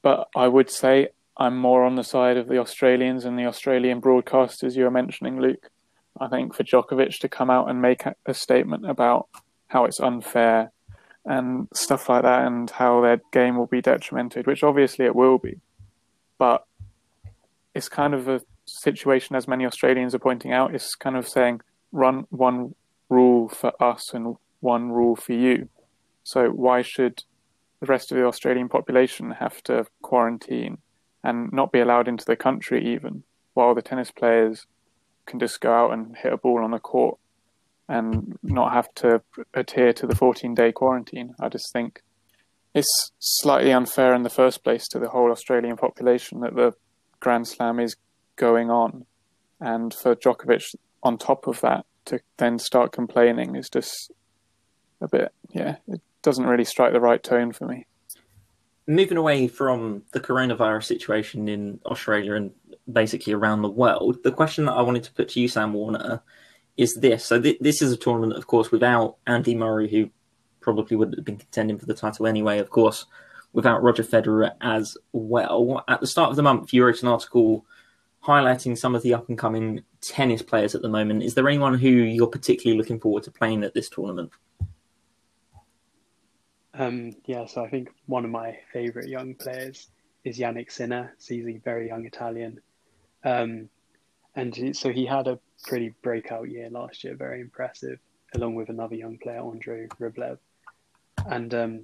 But 0.02 0.28
I 0.34 0.48
would 0.48 0.70
say 0.70 1.08
I'm 1.36 1.56
more 1.56 1.84
on 1.84 1.96
the 1.96 2.04
side 2.04 2.36
of 2.36 2.48
the 2.48 2.58
Australians 2.58 3.24
and 3.24 3.38
the 3.38 3.46
Australian 3.46 4.00
broadcasters 4.00 4.76
you 4.76 4.84
were 4.84 4.90
mentioning, 4.90 5.40
Luke. 5.40 5.70
I 6.20 6.28
think 6.28 6.54
for 6.54 6.62
Djokovic 6.62 7.18
to 7.18 7.28
come 7.28 7.50
out 7.50 7.68
and 7.68 7.82
make 7.82 8.04
a 8.24 8.34
statement 8.34 8.88
about 8.88 9.28
how 9.66 9.84
it's 9.84 10.00
unfair 10.00 10.70
and 11.24 11.68
stuff 11.74 12.08
like 12.08 12.22
that, 12.22 12.46
and 12.46 12.70
how 12.70 13.00
their 13.00 13.20
game 13.32 13.56
will 13.56 13.66
be 13.66 13.80
detrimented, 13.80 14.46
which 14.46 14.62
obviously 14.62 15.06
it 15.06 15.16
will 15.16 15.38
be, 15.38 15.58
but 16.38 16.66
it's 17.74 17.88
kind 17.88 18.14
of 18.14 18.28
a 18.28 18.40
situation, 18.66 19.36
as 19.36 19.48
many 19.48 19.66
Australians 19.66 20.14
are 20.14 20.20
pointing 20.20 20.52
out, 20.52 20.74
it's 20.74 20.94
kind 20.94 21.16
of 21.16 21.28
saying 21.28 21.60
run 21.92 22.26
one 22.30 22.74
rule 23.08 23.48
for 23.48 23.72
us 23.82 24.12
and 24.14 24.36
one 24.60 24.90
rule 24.90 25.16
for 25.16 25.32
you. 25.32 25.68
So 26.22 26.48
why 26.48 26.82
should 26.82 27.22
the 27.80 27.86
rest 27.86 28.10
of 28.10 28.16
the 28.16 28.24
Australian 28.24 28.68
population 28.68 29.32
have 29.32 29.62
to 29.64 29.86
quarantine 30.02 30.78
and 31.22 31.52
not 31.52 31.72
be 31.72 31.80
allowed 31.80 32.08
into 32.08 32.24
the 32.24 32.36
country 32.36 32.94
even, 32.94 33.24
while 33.54 33.74
the 33.74 33.82
tennis 33.82 34.10
players 34.10 34.66
can 35.26 35.38
just 35.38 35.60
go 35.60 35.72
out 35.72 35.92
and 35.92 36.16
hit 36.16 36.32
a 36.32 36.36
ball 36.36 36.64
on 36.64 36.70
the 36.70 36.78
court 36.78 37.18
and 37.88 38.38
not 38.42 38.72
have 38.72 38.92
to 38.94 39.22
adhere 39.52 39.92
to 39.92 40.06
the 40.06 40.14
14 40.14 40.54
day 40.54 40.72
quarantine? 40.72 41.34
I 41.40 41.48
just 41.48 41.72
think 41.72 42.02
it's 42.74 43.12
slightly 43.18 43.72
unfair 43.72 44.14
in 44.14 44.22
the 44.22 44.30
first 44.30 44.64
place 44.64 44.88
to 44.88 44.98
the 44.98 45.08
whole 45.08 45.30
Australian 45.30 45.76
population 45.76 46.40
that 46.40 46.54
the 46.54 46.72
Grand 47.24 47.48
Slam 47.48 47.80
is 47.80 47.96
going 48.36 48.70
on. 48.70 49.06
And 49.58 49.94
for 49.94 50.14
Djokovic, 50.14 50.74
on 51.02 51.16
top 51.16 51.46
of 51.46 51.58
that, 51.62 51.86
to 52.04 52.20
then 52.36 52.58
start 52.58 52.92
complaining 52.92 53.56
is 53.56 53.70
just 53.70 54.12
a 55.00 55.08
bit, 55.08 55.32
yeah, 55.50 55.76
it 55.88 56.02
doesn't 56.20 56.44
really 56.44 56.66
strike 56.66 56.92
the 56.92 57.00
right 57.00 57.22
tone 57.22 57.52
for 57.52 57.66
me. 57.66 57.86
Moving 58.86 59.16
away 59.16 59.48
from 59.48 60.02
the 60.12 60.20
coronavirus 60.20 60.84
situation 60.84 61.48
in 61.48 61.80
Australia 61.86 62.34
and 62.34 62.50
basically 62.92 63.32
around 63.32 63.62
the 63.62 63.70
world, 63.70 64.18
the 64.22 64.30
question 64.30 64.66
that 64.66 64.74
I 64.74 64.82
wanted 64.82 65.04
to 65.04 65.12
put 65.12 65.30
to 65.30 65.40
you, 65.40 65.48
Sam 65.48 65.72
Warner, 65.72 66.22
is 66.76 66.94
this. 67.00 67.24
So, 67.24 67.40
th- 67.40 67.56
this 67.58 67.80
is 67.80 67.90
a 67.90 67.96
tournament, 67.96 68.36
of 68.36 68.46
course, 68.46 68.70
without 68.70 69.16
Andy 69.26 69.54
Murray, 69.54 69.88
who 69.88 70.10
probably 70.60 70.98
would 70.98 71.14
have 71.14 71.24
been 71.24 71.38
contending 71.38 71.78
for 71.78 71.86
the 71.86 71.94
title 71.94 72.26
anyway, 72.26 72.58
of 72.58 72.68
course, 72.68 73.06
without 73.54 73.82
Roger 73.82 74.02
Federer 74.02 74.52
as 74.60 74.98
well. 75.12 75.82
At 75.88 76.00
the 76.00 76.06
start 76.06 76.28
of 76.28 76.36
the 76.36 76.42
month, 76.42 76.74
you 76.74 76.84
wrote 76.84 77.02
an 77.02 77.08
article 77.08 77.64
highlighting 78.22 78.76
some 78.76 78.94
of 78.94 79.02
the 79.02 79.14
up 79.14 79.28
and 79.28 79.38
coming 79.38 79.82
tennis 80.00 80.42
players 80.42 80.74
at 80.74 80.82
the 80.82 80.88
moment. 80.88 81.22
Is 81.22 81.34
there 81.34 81.48
anyone 81.48 81.78
who 81.78 81.88
you're 81.88 82.26
particularly 82.26 82.76
looking 82.76 83.00
forward 83.00 83.22
to 83.22 83.30
playing 83.30 83.62
at 83.64 83.72
this 83.72 83.88
tournament? 83.88 84.30
Um, 86.74 87.14
yeah, 87.26 87.46
so 87.46 87.64
I 87.64 87.70
think 87.70 87.90
one 88.06 88.24
of 88.24 88.30
my 88.30 88.58
favourite 88.72 89.08
young 89.08 89.34
players 89.36 89.88
is 90.24 90.38
Jannik 90.38 90.72
Sinner. 90.72 91.14
He's 91.24 91.46
a 91.46 91.58
very 91.58 91.86
young 91.86 92.04
Italian. 92.04 92.60
Um, 93.24 93.68
and 94.34 94.76
so 94.76 94.90
he 94.90 95.06
had 95.06 95.28
a 95.28 95.38
pretty 95.62 95.94
breakout 96.02 96.50
year 96.50 96.68
last 96.70 97.04
year, 97.04 97.14
very 97.14 97.40
impressive, 97.40 98.00
along 98.34 98.56
with 98.56 98.68
another 98.68 98.96
young 98.96 99.16
player, 99.18 99.38
Andrei 99.38 99.86
Rublev. 100.00 100.38
And 101.26 101.54
um, 101.54 101.82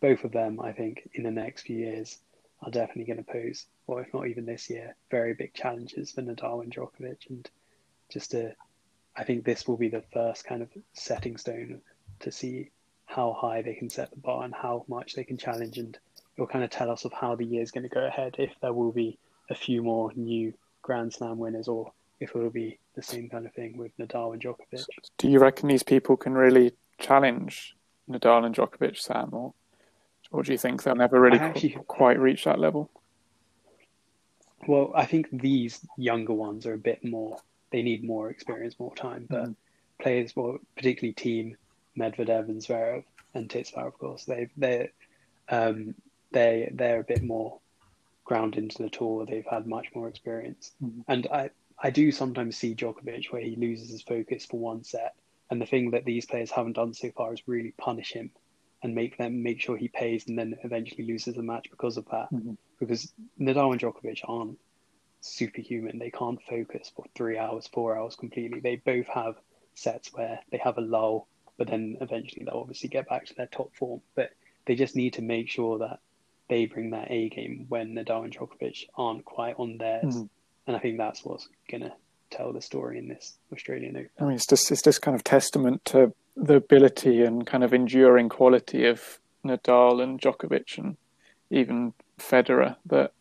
both 0.00 0.24
of 0.24 0.32
them, 0.32 0.60
I 0.60 0.72
think, 0.72 1.08
in 1.14 1.22
the 1.22 1.30
next 1.30 1.62
few 1.62 1.76
years 1.76 2.18
are 2.62 2.70
definitely 2.70 3.04
going 3.04 3.24
to 3.24 3.32
pose, 3.32 3.66
or 3.86 4.00
if 4.00 4.12
not 4.12 4.26
even 4.26 4.44
this 4.44 4.68
year, 4.68 4.96
very 5.10 5.34
big 5.34 5.54
challenges 5.54 6.10
for 6.10 6.22
Nadal 6.22 6.62
and 6.62 6.72
Djokovic. 6.72 7.28
And 7.28 7.48
just 8.10 8.32
to, 8.32 8.52
I 9.16 9.24
think 9.24 9.44
this 9.44 9.66
will 9.66 9.76
be 9.76 9.88
the 9.88 10.04
first 10.12 10.44
kind 10.44 10.62
of 10.62 10.68
setting 10.92 11.36
stone 11.36 11.80
to 12.20 12.32
see 12.32 12.70
how 13.06 13.32
high 13.32 13.62
they 13.62 13.74
can 13.74 13.90
set 13.90 14.10
the 14.10 14.16
bar 14.16 14.44
and 14.44 14.54
how 14.54 14.84
much 14.88 15.14
they 15.14 15.24
can 15.24 15.38
challenge. 15.38 15.78
And 15.78 15.94
it 15.94 16.40
will 16.40 16.48
kind 16.48 16.64
of 16.64 16.70
tell 16.70 16.90
us 16.90 17.04
of 17.04 17.12
how 17.12 17.34
the 17.36 17.44
year 17.44 17.62
is 17.62 17.70
going 17.70 17.88
to 17.88 17.94
go 17.94 18.04
ahead, 18.04 18.36
if 18.38 18.52
there 18.60 18.72
will 18.72 18.92
be 18.92 19.18
a 19.50 19.54
few 19.54 19.82
more 19.82 20.12
new 20.14 20.52
Grand 20.82 21.12
Slam 21.12 21.38
winners 21.38 21.68
or 21.68 21.92
if 22.20 22.30
it 22.30 22.38
will 22.38 22.50
be 22.50 22.78
the 22.94 23.02
same 23.02 23.28
kind 23.28 23.46
of 23.46 23.52
thing 23.52 23.76
with 23.76 23.96
Nadal 23.98 24.32
and 24.32 24.42
Djokovic. 24.42 24.84
Do 25.18 25.28
you 25.28 25.38
reckon 25.38 25.68
these 25.68 25.82
people 25.82 26.16
can 26.16 26.34
really 26.34 26.72
challenge 26.98 27.76
Nadal 28.10 28.44
and 28.44 28.54
Djokovic, 28.54 28.98
Sam, 28.98 29.30
or 29.32 29.54
or 30.30 30.42
do 30.42 30.52
you 30.52 30.58
think 30.58 30.82
they'll 30.82 30.94
never 30.94 31.20
really 31.20 31.38
actually, 31.38 31.76
quite 31.86 32.18
reach 32.18 32.44
that 32.44 32.58
level? 32.58 32.90
Well, 34.66 34.92
I 34.94 35.06
think 35.06 35.28
these 35.32 35.80
younger 35.96 36.34
ones 36.34 36.66
are 36.66 36.74
a 36.74 36.78
bit 36.78 37.04
more. 37.04 37.38
They 37.70 37.82
need 37.82 38.04
more 38.04 38.30
experience, 38.30 38.78
more 38.78 38.94
time. 38.94 39.26
But 39.28 39.44
mm. 39.44 39.56
players, 40.00 40.34
well, 40.34 40.58
particularly 40.76 41.14
team 41.14 41.56
Medvedev 41.96 42.48
and 42.48 42.60
Zverev 42.60 43.04
and 43.34 43.48
Titsvar, 43.48 43.86
of 43.86 43.98
course, 43.98 44.24
they 44.24 44.48
they 44.56 44.90
um, 45.48 45.94
they 46.32 46.70
they're 46.74 47.00
a 47.00 47.04
bit 47.04 47.22
more 47.22 47.58
grounded 48.24 48.62
into 48.62 48.82
the 48.82 48.90
tour. 48.90 49.24
They've 49.24 49.46
had 49.46 49.66
much 49.66 49.88
more 49.94 50.08
experience, 50.08 50.72
mm. 50.82 51.04
and 51.08 51.26
I 51.32 51.50
I 51.82 51.90
do 51.90 52.10
sometimes 52.10 52.56
see 52.56 52.74
Djokovic 52.74 53.30
where 53.30 53.42
he 53.42 53.56
loses 53.56 53.90
his 53.90 54.02
focus 54.02 54.44
for 54.44 54.58
one 54.58 54.84
set, 54.84 55.14
and 55.50 55.60
the 55.60 55.66
thing 55.66 55.92
that 55.92 56.04
these 56.04 56.26
players 56.26 56.50
haven't 56.50 56.74
done 56.74 56.92
so 56.92 57.10
far 57.12 57.32
is 57.32 57.40
really 57.46 57.72
punish 57.78 58.12
him 58.12 58.30
and 58.82 58.94
make 58.94 59.18
them 59.18 59.42
make 59.42 59.60
sure 59.60 59.76
he 59.76 59.88
pays 59.88 60.26
and 60.28 60.38
then 60.38 60.56
eventually 60.62 61.04
loses 61.04 61.34
the 61.34 61.42
match 61.42 61.66
because 61.70 61.96
of 61.96 62.06
that. 62.10 62.32
Mm-hmm. 62.32 62.52
Because 62.78 63.12
Nadal 63.40 63.72
and 63.72 63.80
Djokovic 63.80 64.20
aren't 64.24 64.58
superhuman. 65.20 65.98
They 65.98 66.10
can't 66.10 66.40
focus 66.48 66.92
for 66.94 67.04
three 67.14 67.38
hours, 67.38 67.68
four 67.72 67.96
hours 67.96 68.14
completely. 68.14 68.60
They 68.60 68.76
both 68.76 69.08
have 69.08 69.34
sets 69.74 70.12
where 70.12 70.40
they 70.50 70.58
have 70.58 70.78
a 70.78 70.82
lull, 70.82 71.26
but 71.56 71.68
then 71.68 71.96
eventually 72.00 72.44
they'll 72.44 72.60
obviously 72.60 72.88
get 72.88 73.08
back 73.08 73.26
to 73.26 73.34
their 73.34 73.46
top 73.46 73.74
form. 73.74 74.00
But 74.14 74.30
they 74.66 74.76
just 74.76 74.96
need 74.96 75.14
to 75.14 75.22
make 75.22 75.48
sure 75.48 75.78
that 75.78 75.98
they 76.48 76.66
bring 76.66 76.90
that 76.90 77.10
A 77.10 77.28
game 77.28 77.66
when 77.68 77.94
Nadal 77.94 78.24
and 78.24 78.36
Djokovic 78.36 78.86
aren't 78.96 79.24
quite 79.24 79.56
on 79.58 79.78
theirs. 79.78 80.14
Mm-hmm. 80.14 80.26
And 80.66 80.76
I 80.76 80.80
think 80.80 80.98
that's 80.98 81.24
what's 81.24 81.48
gonna 81.70 81.94
tell 82.30 82.52
the 82.52 82.60
story 82.60 82.98
in 82.98 83.08
this 83.08 83.38
Australian 83.52 83.96
Open. 83.96 84.10
I 84.20 84.24
mean, 84.24 84.34
it's 84.34 84.46
just 84.46 84.70
it's 84.70 84.82
just 84.82 85.02
kind 85.02 85.14
of 85.14 85.24
testament 85.24 85.84
to 85.86 86.12
the 86.38 86.54
ability 86.54 87.22
and 87.24 87.46
kind 87.46 87.64
of 87.64 87.74
enduring 87.74 88.28
quality 88.28 88.86
of 88.86 89.18
Nadal 89.44 90.02
and 90.02 90.20
Djokovic 90.20 90.78
and 90.78 90.96
even 91.50 91.92
Federer 92.18 92.76
that 92.86 93.12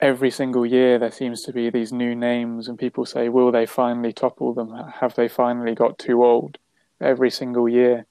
every 0.00 0.30
single 0.30 0.66
year 0.66 0.98
there 0.98 1.10
seems 1.10 1.42
to 1.42 1.52
be 1.52 1.70
these 1.70 1.92
new 1.92 2.14
names 2.14 2.68
and 2.68 2.78
people 2.78 3.06
say 3.06 3.28
will 3.28 3.52
they 3.52 3.64
finally 3.64 4.12
topple 4.12 4.52
them? 4.52 4.74
Have 5.00 5.14
they 5.14 5.28
finally 5.28 5.74
got 5.74 5.98
too 5.98 6.24
old? 6.24 6.58
Every 7.00 7.30
single 7.30 7.68
year 7.68 8.06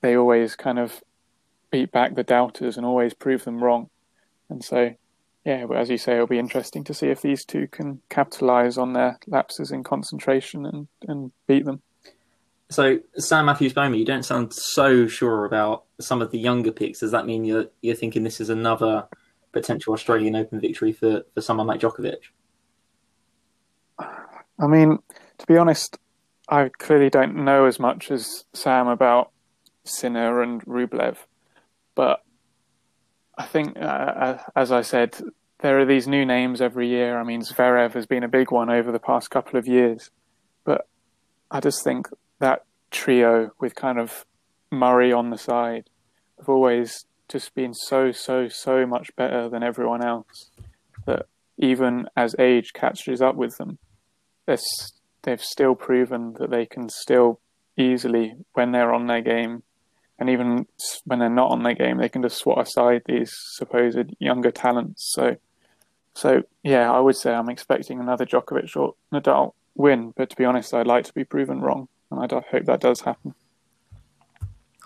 they 0.00 0.16
always 0.16 0.56
kind 0.56 0.78
of 0.78 1.00
beat 1.70 1.92
back 1.92 2.16
the 2.16 2.24
doubters 2.24 2.76
and 2.76 2.84
always 2.84 3.14
prove 3.14 3.44
them 3.44 3.62
wrong. 3.62 3.90
And 4.48 4.64
so 4.64 4.94
yeah 5.44 5.66
as 5.76 5.88
you 5.88 5.98
say 5.98 6.14
it'll 6.14 6.26
be 6.26 6.38
interesting 6.38 6.82
to 6.84 6.94
see 6.94 7.06
if 7.06 7.22
these 7.22 7.44
two 7.44 7.68
can 7.68 8.02
capitalize 8.08 8.76
on 8.76 8.92
their 8.92 9.18
lapses 9.28 9.70
in 9.70 9.84
concentration 9.84 10.66
and, 10.66 10.88
and 11.06 11.30
beat 11.46 11.64
them 11.64 11.80
so, 12.70 13.00
Sam 13.16 13.46
Mathews 13.46 13.72
Boehmer, 13.72 13.96
you 13.96 14.04
don't 14.04 14.24
sound 14.24 14.52
so 14.52 15.06
sure 15.06 15.44
about 15.44 15.84
some 16.00 16.22
of 16.22 16.30
the 16.30 16.38
younger 16.38 16.72
picks. 16.72 17.00
Does 17.00 17.10
that 17.10 17.26
mean 17.26 17.44
you're 17.44 17.66
you're 17.82 17.96
thinking 17.96 18.22
this 18.22 18.40
is 18.40 18.48
another 18.48 19.06
potential 19.52 19.92
Australian 19.92 20.36
Open 20.36 20.60
victory 20.60 20.92
for, 20.92 21.22
for 21.34 21.40
someone 21.40 21.66
like 21.66 21.80
Djokovic? 21.80 22.30
I 23.98 24.66
mean, 24.66 24.98
to 25.38 25.46
be 25.46 25.56
honest, 25.56 25.98
I 26.48 26.70
clearly 26.78 27.10
don't 27.10 27.44
know 27.44 27.64
as 27.64 27.78
much 27.78 28.10
as 28.10 28.44
Sam 28.52 28.86
about 28.88 29.30
Sinner 29.84 30.42
and 30.42 30.64
Rublev, 30.64 31.16
but 31.94 32.22
I 33.36 33.46
think, 33.46 33.76
uh, 33.78 33.80
uh, 33.80 34.38
as 34.54 34.70
I 34.70 34.82
said, 34.82 35.18
there 35.60 35.80
are 35.80 35.86
these 35.86 36.06
new 36.06 36.24
names 36.24 36.60
every 36.60 36.88
year. 36.88 37.18
I 37.18 37.24
mean, 37.24 37.42
Zverev 37.42 37.94
has 37.94 38.06
been 38.06 38.22
a 38.22 38.28
big 38.28 38.50
one 38.50 38.70
over 38.70 38.92
the 38.92 38.98
past 38.98 39.30
couple 39.30 39.58
of 39.58 39.66
years, 39.66 40.10
but 40.64 40.86
I 41.50 41.60
just 41.60 41.82
think 41.82 42.08
that 42.40 42.64
trio 42.90 43.52
with 43.60 43.74
kind 43.74 43.98
of 43.98 44.26
Murray 44.72 45.12
on 45.12 45.30
the 45.30 45.38
side 45.38 45.88
have 46.38 46.48
always 46.48 47.04
just 47.28 47.54
been 47.54 47.72
so, 47.72 48.10
so, 48.10 48.48
so 48.48 48.86
much 48.86 49.14
better 49.16 49.48
than 49.48 49.62
everyone 49.62 50.04
else 50.04 50.50
that 51.06 51.26
even 51.58 52.08
as 52.16 52.34
age 52.38 52.72
catches 52.72 53.22
up 53.22 53.36
with 53.36 53.56
them, 53.58 53.78
they've 54.46 55.42
still 55.42 55.74
proven 55.74 56.34
that 56.38 56.50
they 56.50 56.66
can 56.66 56.88
still 56.88 57.40
easily, 57.76 58.34
when 58.54 58.72
they're 58.72 58.92
on 58.92 59.06
their 59.06 59.20
game, 59.20 59.62
and 60.18 60.28
even 60.28 60.66
when 61.04 61.18
they're 61.18 61.30
not 61.30 61.50
on 61.50 61.62
their 61.62 61.74
game, 61.74 61.98
they 61.98 62.08
can 62.08 62.22
just 62.22 62.38
swat 62.38 62.60
aside 62.60 63.02
these 63.06 63.32
supposed 63.54 64.14
younger 64.18 64.50
talents. 64.50 65.12
So, 65.14 65.36
so 66.14 66.42
yeah, 66.62 66.90
I 66.90 67.00
would 67.00 67.16
say 67.16 67.32
I'm 67.32 67.48
expecting 67.48 68.00
another 68.00 68.26
Djokovic 68.26 68.76
or 68.76 68.94
Nadal 69.12 69.52
win, 69.76 70.12
but 70.16 70.30
to 70.30 70.36
be 70.36 70.44
honest, 70.44 70.74
I'd 70.74 70.86
like 70.86 71.04
to 71.04 71.14
be 71.14 71.24
proven 71.24 71.60
wrong 71.60 71.88
and 72.10 72.20
I 72.20 72.42
hope 72.50 72.64
that 72.66 72.80
does 72.80 73.00
happen. 73.00 73.34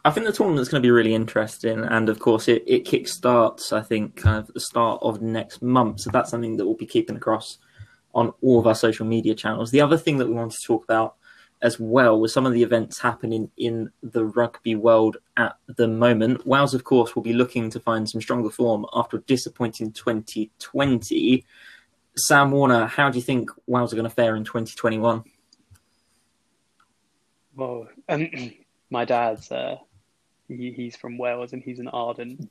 I 0.06 0.10
think 0.10 0.26
the 0.26 0.32
tournament's 0.32 0.68
going 0.68 0.82
to 0.82 0.86
be 0.86 0.90
really 0.90 1.14
interesting, 1.14 1.80
and 1.80 2.08
of 2.08 2.18
course, 2.18 2.46
it, 2.48 2.62
it 2.66 2.84
kick 2.84 3.08
starts. 3.08 3.72
I 3.72 3.80
think 3.80 4.16
kind 4.16 4.36
of 4.36 4.52
the 4.52 4.60
start 4.60 5.00
of 5.02 5.22
next 5.22 5.62
month, 5.62 6.00
so 6.00 6.10
that's 6.10 6.30
something 6.30 6.56
that 6.56 6.66
we'll 6.66 6.74
be 6.74 6.86
keeping 6.86 7.16
across 7.16 7.58
on 8.14 8.32
all 8.42 8.60
of 8.60 8.66
our 8.66 8.74
social 8.74 9.06
media 9.06 9.34
channels. 9.34 9.70
The 9.70 9.80
other 9.80 9.96
thing 9.96 10.18
that 10.18 10.28
we 10.28 10.34
wanted 10.34 10.58
to 10.58 10.66
talk 10.66 10.84
about 10.84 11.16
as 11.62 11.80
well 11.80 12.20
with 12.20 12.30
some 12.30 12.44
of 12.44 12.52
the 12.52 12.62
events 12.62 12.98
happening 12.98 13.50
in 13.56 13.90
the 14.02 14.26
rugby 14.26 14.74
world 14.74 15.16
at 15.38 15.56
the 15.76 15.88
moment. 15.88 16.46
Wales, 16.46 16.74
of 16.74 16.84
course, 16.84 17.16
will 17.16 17.22
be 17.22 17.32
looking 17.32 17.70
to 17.70 17.80
find 17.80 18.08
some 18.08 18.20
stronger 18.20 18.50
form 18.50 18.84
after 18.92 19.16
a 19.16 19.22
disappointing 19.22 19.90
2020. 19.92 21.44
Sam 22.16 22.50
Warner, 22.50 22.86
how 22.86 23.08
do 23.08 23.18
you 23.18 23.24
think 23.24 23.50
Wales 23.66 23.92
are 23.92 23.96
going 23.96 24.08
to 24.08 24.14
fare 24.14 24.36
in 24.36 24.44
2021? 24.44 25.24
Well, 27.56 27.88
um, 28.08 28.28
my 28.90 29.04
dad's 29.04 29.50
uh, 29.50 29.76
he, 30.48 30.72
he's 30.72 30.96
from 30.96 31.18
Wales 31.18 31.52
and 31.52 31.62
he's 31.62 31.78
an 31.78 31.88
ardent 31.88 32.50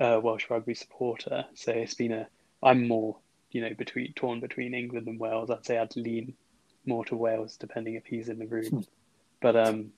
uh, 0.00 0.20
Welsh 0.22 0.50
rugby 0.50 0.74
supporter. 0.74 1.44
So 1.54 1.72
it's 1.72 1.94
been 1.94 2.12
a 2.12 2.28
I'm 2.62 2.88
more 2.88 3.16
you 3.50 3.60
know 3.60 3.74
between 3.74 4.12
torn 4.14 4.40
between 4.40 4.74
England 4.74 5.06
and 5.06 5.18
Wales. 5.18 5.50
I'd 5.50 5.64
say 5.64 5.78
I'd 5.78 5.96
lean 5.96 6.34
more 6.86 7.04
to 7.06 7.16
Wales 7.16 7.56
depending 7.56 7.94
if 7.94 8.06
he's 8.06 8.28
in 8.28 8.38
the 8.38 8.46
room. 8.46 8.66
Hmm. 8.66 8.80
But 9.40 9.56
um, 9.56 9.92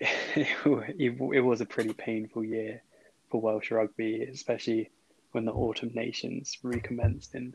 it, 0.00 0.48
it, 0.98 1.20
it 1.34 1.40
was 1.40 1.60
a 1.60 1.66
pretty 1.66 1.92
painful 1.92 2.44
year 2.44 2.82
for 3.30 3.40
Welsh 3.40 3.70
rugby, 3.70 4.22
especially 4.22 4.90
when 5.32 5.44
the 5.44 5.52
autumn 5.52 5.90
nations 5.94 6.58
recommenced 6.62 7.34
in 7.34 7.54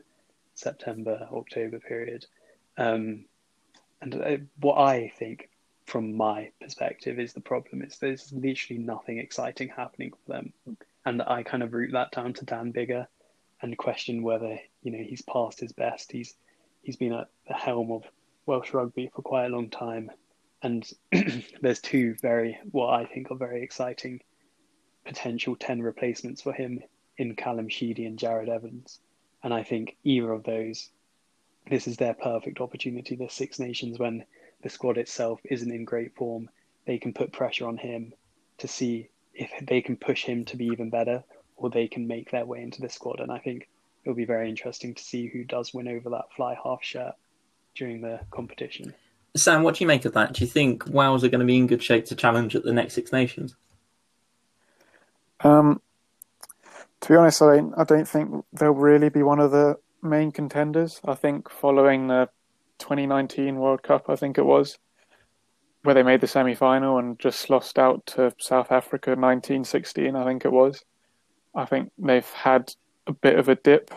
September 0.54 1.28
October 1.32 1.78
period. 1.78 2.26
Um, 2.76 3.24
and 4.02 4.14
uh, 4.14 4.36
what 4.60 4.78
I 4.78 5.12
think 5.18 5.49
from 5.90 6.16
my 6.16 6.50
perspective 6.60 7.18
is 7.18 7.32
the 7.32 7.40
problem. 7.40 7.82
Is 7.82 7.98
there's 7.98 8.32
literally 8.32 8.80
nothing 8.80 9.18
exciting 9.18 9.68
happening 9.68 10.12
for 10.12 10.32
them. 10.32 10.52
And 11.04 11.22
i 11.22 11.42
kind 11.42 11.62
of 11.62 11.72
root 11.72 11.92
that 11.92 12.12
down 12.12 12.32
to 12.34 12.44
dan 12.44 12.72
biggar 12.72 13.06
and 13.60 13.76
question 13.76 14.22
whether 14.22 14.58
you 14.82 14.92
know 14.92 15.02
he's 15.02 15.22
past 15.22 15.60
his 15.60 15.72
best. 15.72 16.12
He's 16.12 16.34
he's 16.82 16.96
been 16.96 17.12
at 17.12 17.28
the 17.48 17.54
helm 17.54 17.90
of 17.90 18.04
welsh 18.46 18.72
rugby 18.72 19.10
for 19.14 19.22
quite 19.22 19.46
a 19.46 19.54
long 19.54 19.68
time. 19.68 20.10
And 20.62 20.88
there's 21.60 21.80
two 21.80 22.14
very 22.22 22.58
what 22.70 22.90
i 22.90 23.06
think 23.06 23.30
are 23.30 23.36
very 23.36 23.62
exciting 23.62 24.20
potential 25.06 25.56
10 25.56 25.80
replacements 25.80 26.42
for 26.42 26.52
him 26.52 26.80
in 27.16 27.34
callum 27.34 27.70
sheedy 27.70 28.04
and 28.04 28.18
Jarrod 28.18 28.48
evans. 28.48 29.00
And 29.42 29.52
i 29.52 29.62
think 29.64 29.96
either 30.04 30.30
of 30.30 30.44
those 30.44 30.90
this 31.68 31.86
is 31.86 31.96
their 31.96 32.14
perfect 32.14 32.60
opportunity. 32.60 33.16
The 33.16 33.28
six 33.28 33.58
nations 33.58 33.98
when 33.98 34.24
the 34.62 34.68
squad 34.68 34.98
itself 34.98 35.40
isn't 35.44 35.72
in 35.72 35.84
great 35.84 36.14
form, 36.14 36.48
they 36.86 36.98
can 36.98 37.12
put 37.12 37.32
pressure 37.32 37.66
on 37.66 37.76
him 37.76 38.12
to 38.58 38.68
see 38.68 39.08
if 39.34 39.50
they 39.66 39.80
can 39.80 39.96
push 39.96 40.24
him 40.24 40.44
to 40.46 40.56
be 40.56 40.66
even 40.66 40.90
better 40.90 41.22
or 41.56 41.70
they 41.70 41.88
can 41.88 42.06
make 42.06 42.30
their 42.30 42.44
way 42.44 42.62
into 42.62 42.80
the 42.80 42.88
squad. 42.88 43.20
And 43.20 43.30
I 43.30 43.38
think 43.38 43.68
it'll 44.04 44.16
be 44.16 44.24
very 44.24 44.48
interesting 44.48 44.94
to 44.94 45.02
see 45.02 45.26
who 45.26 45.44
does 45.44 45.72
win 45.74 45.88
over 45.88 46.10
that 46.10 46.32
fly 46.34 46.56
half 46.62 46.82
shirt 46.82 47.14
during 47.74 48.00
the 48.00 48.20
competition. 48.30 48.94
Sam, 49.36 49.62
what 49.62 49.76
do 49.76 49.84
you 49.84 49.88
make 49.88 50.04
of 50.04 50.14
that? 50.14 50.32
Do 50.32 50.44
you 50.44 50.50
think 50.50 50.86
Wales 50.86 51.22
are 51.22 51.28
going 51.28 51.40
to 51.40 51.46
be 51.46 51.56
in 51.56 51.66
good 51.66 51.82
shape 51.82 52.06
to 52.06 52.16
challenge 52.16 52.56
at 52.56 52.64
the 52.64 52.72
next 52.72 52.94
Six 52.94 53.12
Nations? 53.12 53.54
Um, 55.40 55.80
to 57.00 57.08
be 57.08 57.14
honest, 57.14 57.40
I 57.40 57.56
don't, 57.56 57.74
I 57.78 57.84
don't 57.84 58.08
think 58.08 58.44
they'll 58.52 58.72
really 58.72 59.08
be 59.08 59.22
one 59.22 59.38
of 59.38 59.52
the 59.52 59.78
main 60.02 60.32
contenders. 60.32 61.00
I 61.04 61.14
think 61.14 61.48
following 61.48 62.08
the 62.08 62.28
2019 62.80 63.56
World 63.56 63.82
Cup, 63.82 64.06
I 64.08 64.16
think 64.16 64.38
it 64.38 64.44
was, 64.44 64.78
where 65.82 65.94
they 65.94 66.02
made 66.02 66.20
the 66.20 66.26
semi 66.26 66.54
final 66.54 66.98
and 66.98 67.18
just 67.18 67.48
lost 67.48 67.78
out 67.78 68.04
to 68.06 68.32
South 68.38 68.72
Africa 68.72 69.10
1916, 69.10 70.16
I 70.16 70.24
think 70.24 70.44
it 70.44 70.52
was. 70.52 70.84
I 71.54 71.64
think 71.64 71.92
they've 71.98 72.28
had 72.30 72.74
a 73.06 73.12
bit 73.12 73.38
of 73.38 73.48
a 73.48 73.54
dip, 73.54 73.90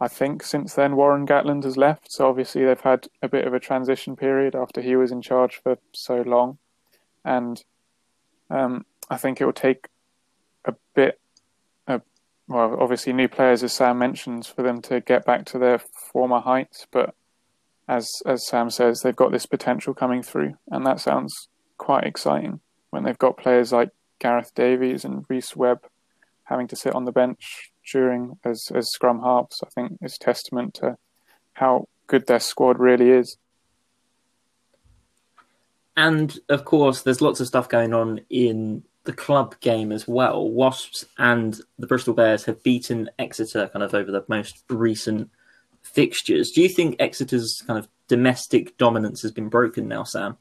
I 0.00 0.08
think, 0.08 0.42
since 0.42 0.74
then. 0.74 0.96
Warren 0.96 1.26
Gatland 1.26 1.64
has 1.64 1.76
left, 1.76 2.12
so 2.12 2.28
obviously 2.28 2.64
they've 2.64 2.80
had 2.80 3.08
a 3.22 3.28
bit 3.28 3.46
of 3.46 3.54
a 3.54 3.60
transition 3.60 4.16
period 4.16 4.54
after 4.54 4.80
he 4.80 4.96
was 4.96 5.10
in 5.10 5.22
charge 5.22 5.60
for 5.62 5.78
so 5.92 6.22
long. 6.22 6.58
And 7.24 7.62
um, 8.50 8.86
I 9.10 9.16
think 9.16 9.40
it 9.40 9.44
will 9.44 9.52
take 9.52 9.88
a 10.64 10.74
bit, 10.94 11.20
well, 12.48 12.78
obviously 12.80 13.12
new 13.12 13.28
players, 13.28 13.62
as 13.62 13.74
Sam 13.74 13.98
mentions, 13.98 14.46
for 14.46 14.62
them 14.62 14.80
to 14.82 15.00
get 15.00 15.26
back 15.26 15.44
to 15.46 15.58
their 15.58 15.78
former 15.78 16.40
heights, 16.40 16.86
but 16.90 17.14
as 17.88 18.10
as 18.26 18.46
Sam 18.46 18.70
says, 18.70 19.00
they've 19.00 19.16
got 19.16 19.32
this 19.32 19.46
potential 19.46 19.94
coming 19.94 20.22
through, 20.22 20.54
and 20.68 20.86
that 20.86 21.00
sounds 21.00 21.48
quite 21.78 22.04
exciting 22.04 22.60
when 22.90 23.04
they've 23.04 23.18
got 23.18 23.38
players 23.38 23.72
like 23.72 23.90
Gareth 24.18 24.52
Davies 24.54 25.04
and 25.04 25.24
Rhys 25.28 25.56
Webb 25.56 25.86
having 26.44 26.66
to 26.68 26.76
sit 26.76 26.94
on 26.94 27.04
the 27.04 27.12
bench 27.12 27.72
during 27.90 28.38
as 28.44 28.70
as 28.74 28.90
scrum 28.90 29.22
halves. 29.22 29.62
I 29.64 29.68
think 29.70 29.98
is 30.02 30.18
testament 30.18 30.74
to 30.74 30.96
how 31.54 31.88
good 32.06 32.26
their 32.26 32.40
squad 32.40 32.78
really 32.78 33.10
is. 33.10 33.36
And 35.96 36.38
of 36.48 36.64
course, 36.64 37.02
there's 37.02 37.20
lots 37.20 37.40
of 37.40 37.48
stuff 37.48 37.68
going 37.68 37.92
on 37.92 38.20
in 38.30 38.84
the 39.04 39.12
club 39.12 39.58
game 39.60 39.90
as 39.90 40.06
well. 40.06 40.48
Wasps 40.48 41.06
and 41.16 41.60
the 41.78 41.86
Bristol 41.86 42.14
Bears 42.14 42.44
have 42.44 42.62
beaten 42.62 43.10
Exeter 43.18 43.68
kind 43.68 43.82
of 43.82 43.94
over 43.94 44.12
the 44.12 44.24
most 44.28 44.62
recent 44.68 45.30
fixtures. 45.82 46.50
Do 46.54 46.62
you 46.62 46.68
think 46.68 46.96
Exeter's 46.98 47.62
kind 47.66 47.78
of 47.78 47.88
domestic 48.08 48.76
dominance 48.78 49.22
has 49.22 49.32
been 49.32 49.48
broken 49.48 49.88
now, 49.88 50.04
Sam? 50.04 50.36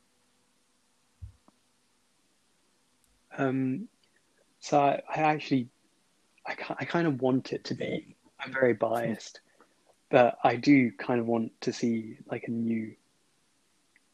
Um, 3.38 3.88
so 4.60 4.80
I, 4.80 5.02
I 5.13 5.19
actually, 5.21 5.69
I, 6.45 6.56
I 6.80 6.86
kind 6.86 7.08
of 7.08 7.21
want 7.21 7.54
it 7.54 7.63
to 7.65 7.76
be. 7.76 8.15
I'm 8.39 8.52
very 8.52 8.73
biased, 8.73 9.41
but 10.10 10.38
I 10.43 10.56
do 10.56 10.91
kind 10.91 11.19
of 11.19 11.28
want 11.28 11.52
to 11.62 11.73
see 11.73 12.17
like 12.30 12.45
a 12.47 12.52
new 12.52 12.93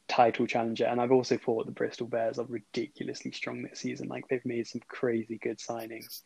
title 0.07 0.45
challenger. 0.45 0.85
And 0.85 1.01
I've 1.01 1.11
also 1.11 1.37
thought 1.37 1.65
the 1.65 1.71
Bristol 1.71 2.07
Bears 2.07 2.39
are 2.39 2.45
ridiculously 2.45 3.31
strong 3.31 3.63
this 3.63 3.79
season. 3.79 4.07
Like 4.07 4.27
they've 4.27 4.45
made 4.45 4.67
some 4.67 4.81
crazy 4.87 5.37
good 5.37 5.59
signings 5.59 6.21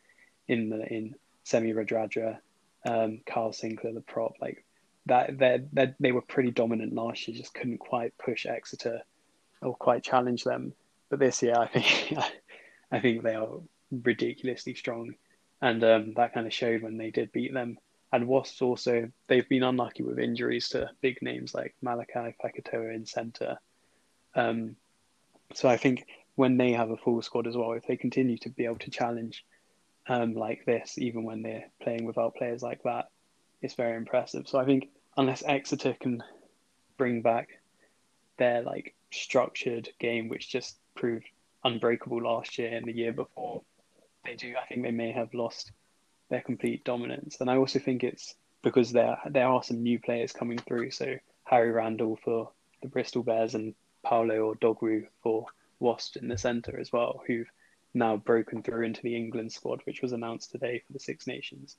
in 0.48 0.70
the 0.70 0.86
in 0.88 1.16
Semi 1.44 1.74
Radradra, 1.74 2.38
um, 2.86 3.22
Kyle 3.26 3.52
Sinckler, 3.52 3.94
the 3.94 4.02
prop. 4.02 4.34
Like 4.42 4.66
that 5.08 5.38
they 5.38 5.93
they 6.00 6.12
were 6.12 6.22
pretty 6.22 6.52
dominant 6.52 6.93
last 6.93 7.28
year, 7.28 7.38
just 7.38 7.54
couldn't 7.54 7.80
quite 7.80 8.17
push 8.17 8.46
Exeter 8.46 9.02
or 9.62 9.76
quite 9.76 10.04
challenge 10.04 10.43
them. 10.43 10.74
But 11.10 11.20
this 11.20 11.41
year, 11.41 11.56
I 11.58 11.67
think 11.67 12.13
I 12.91 13.00
think 13.00 13.24
they 13.24 13.36
are 13.36 13.60
ridiculously 13.91 14.76
strong, 14.76 15.15
and 15.62 15.84
um, 15.84 16.13
that 16.15 16.34
kind 16.34 16.48
of 16.48 16.54
showed 16.54 16.84
when 16.84 16.98
they 16.98 17.12
did 17.12 17.32
beat 17.32 17.54
them. 17.54 17.78
And 18.13 18.28
Wasps 18.28 18.62
also 18.62 19.10
they've 19.28 19.50
been 19.50 19.63
unlucky 19.63 20.04
with 20.04 20.20
injuries 20.20 20.70
to 20.70 20.89
big 21.02 21.22
names 21.22 21.54
like 21.54 21.76
Malakai 21.84 22.36
Fekitoa 22.41 22.96
in 22.96 23.06
centre. 23.06 23.58
Um, 24.36 24.78
so 25.54 25.67
I 25.67 25.78
think 25.78 26.06
when 26.36 26.58
they 26.58 26.72
have 26.72 26.89
a 26.89 26.98
full 26.98 27.22
squad 27.22 27.48
as 27.48 27.58
well, 27.58 27.74
if 27.74 27.86
they 27.86 27.98
continue 27.98 28.38
to 28.38 28.50
be 28.50 28.65
able 28.65 28.78
to 28.80 28.91
challenge 28.91 29.43
um, 30.08 30.34
like 30.36 30.65
this, 30.65 30.98
even 30.98 31.24
when 31.24 31.41
they're 31.41 31.65
playing 31.82 32.06
without 32.06 32.36
players 32.36 32.62
like 32.62 32.84
that, 32.84 33.10
it's 33.62 33.74
very 33.74 33.98
impressive. 33.98 34.48
So 34.48 34.60
I 34.60 34.65
think 34.65 34.89
unless 35.18 35.44
Exeter 35.46 35.96
can 36.00 36.24
bring 36.98 37.22
back 37.22 37.60
their 38.38 38.62
like 38.62 38.96
structured 39.12 39.90
game, 40.00 40.30
which 40.30 40.50
just 40.50 40.78
proved 40.96 41.26
unbreakable 41.64 42.22
last 42.22 42.58
year 42.58 42.76
and 42.76 42.86
the 42.86 42.96
year 42.96 43.12
before, 43.12 43.62
they 44.24 44.36
do. 44.36 44.54
I 44.62 44.66
think 44.68 44.84
they 44.84 44.92
may 44.92 45.12
have 45.12 45.34
lost 45.34 45.72
their 46.30 46.42
complete 46.42 46.84
dominance. 46.84 47.38
And 47.40 47.50
I 47.50 47.58
also 47.58 47.80
think 47.80 48.04
it's 48.04 48.36
because 48.64 48.92
there 48.92 49.18
there 49.30 49.48
are 49.48 49.64
some 49.64 49.82
new 49.82 50.00
players 50.00 50.32
coming 50.32 50.60
through. 50.60 50.92
So 50.92 51.16
Harry 51.46 51.72
Randall 51.72 52.18
for 52.24 52.52
the 52.82 52.88
Bristol 52.88 53.24
Bears 53.24 53.56
and 53.56 53.74
Paolo 54.04 54.54
Odogwu 54.54 55.08
for 55.24 55.48
Wasps 55.80 56.18
in 56.18 56.28
the 56.28 56.38
centre 56.38 56.80
as 56.80 56.92
well, 56.92 57.22
who've 57.26 57.50
now 57.94 58.18
broken 58.18 58.62
through 58.62 58.86
into 58.86 59.02
the 59.02 59.16
England 59.16 59.52
squad, 59.52 59.82
which 59.86 60.02
was 60.02 60.12
announced 60.12 60.52
today 60.52 60.84
for 60.86 60.94
the 60.94 61.00
Six 61.00 61.26
Nations 61.26 61.78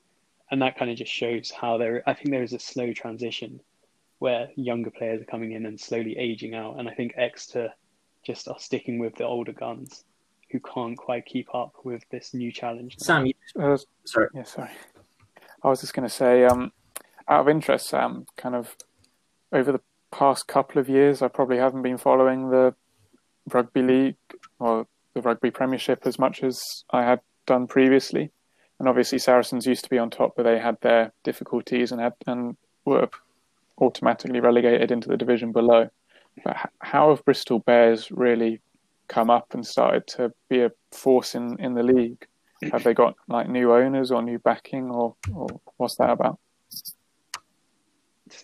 and 0.51 0.61
that 0.61 0.77
kind 0.77 0.89
of 0.89 0.97
just 0.97 1.11
shows 1.11 1.51
how 1.51 1.77
there. 1.77 2.03
I 2.07 2.13
think 2.13 2.31
there 2.31 2.43
is 2.43 2.53
a 2.53 2.59
slow 2.59 2.93
transition 2.93 3.61
where 4.19 4.49
younger 4.55 4.91
players 4.91 5.21
are 5.21 5.25
coming 5.25 5.53
in 5.53 5.65
and 5.65 5.79
slowly 5.79 6.17
aging 6.17 6.55
out, 6.55 6.79
and 6.79 6.89
I 6.89 6.93
think 6.93 7.13
Exeter 7.15 7.71
just 8.23 8.47
are 8.47 8.59
sticking 8.59 8.99
with 8.99 9.15
the 9.15 9.25
older 9.25 9.53
guns 9.53 10.03
who 10.51 10.59
can't 10.59 10.97
quite 10.97 11.25
keep 11.25 11.53
up 11.53 11.73
with 11.83 12.03
this 12.09 12.33
new 12.33 12.51
challenge. 12.51 12.97
Sam, 12.99 13.25
you... 13.25 13.33
uh, 13.59 13.77
sorry, 14.03 14.27
yeah, 14.33 14.43
sorry. 14.43 14.69
I 15.63 15.69
was 15.69 15.81
just 15.81 15.93
going 15.93 16.07
to 16.07 16.13
say, 16.13 16.45
um, 16.45 16.71
out 17.27 17.41
of 17.41 17.49
interest, 17.49 17.87
Sam, 17.87 18.25
kind 18.35 18.55
of 18.55 18.75
over 19.51 19.71
the 19.71 19.81
past 20.11 20.47
couple 20.47 20.79
of 20.81 20.89
years, 20.89 21.21
I 21.21 21.27
probably 21.27 21.57
haven't 21.57 21.83
been 21.83 21.97
following 21.97 22.49
the 22.49 22.73
rugby 23.51 23.81
league 23.81 24.15
or 24.59 24.87
the 25.13 25.21
rugby 25.21 25.51
premiership 25.51 26.05
as 26.05 26.19
much 26.19 26.43
as 26.43 26.83
I 26.89 27.03
had 27.03 27.21
done 27.45 27.67
previously 27.67 28.31
and 28.79 28.87
obviously 28.87 29.19
Saracens 29.19 29.65
used 29.65 29.83
to 29.83 29.89
be 29.89 29.97
on 29.97 30.09
top, 30.09 30.33
but 30.35 30.43
they 30.43 30.57
had 30.57 30.77
their 30.81 31.11
difficulties 31.23 31.91
and 31.91 31.99
had 31.99 32.13
and 32.25 32.55
were 32.85 33.09
automatically 33.79 34.39
relegated 34.39 34.91
into 34.91 35.09
the 35.09 35.17
division 35.17 35.51
below. 35.51 35.89
But 36.43 36.71
how 36.79 37.09
have 37.09 37.25
Bristol 37.25 37.59
Bears 37.59 38.11
really 38.11 38.61
come 39.07 39.29
up 39.29 39.53
and 39.53 39.65
started 39.65 40.07
to 40.07 40.31
be 40.49 40.61
a 40.61 40.71
force 40.91 41.35
in, 41.35 41.59
in 41.59 41.73
the 41.73 41.83
league? 41.83 42.25
Have 42.71 42.83
they 42.83 42.93
got 42.93 43.15
like 43.27 43.49
new 43.49 43.73
owners 43.73 44.11
or 44.11 44.21
new 44.21 44.39
backing, 44.39 44.91
or, 44.91 45.15
or 45.33 45.47
what's 45.77 45.95
that 45.95 46.09
about? 46.09 46.39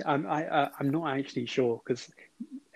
I'm 0.05 0.25
I, 0.25 0.43
am 0.43 0.49
i 0.51 0.83
am 0.83 0.89
not 0.89 1.17
actually 1.17 1.45
sure 1.45 1.81
because 1.85 2.09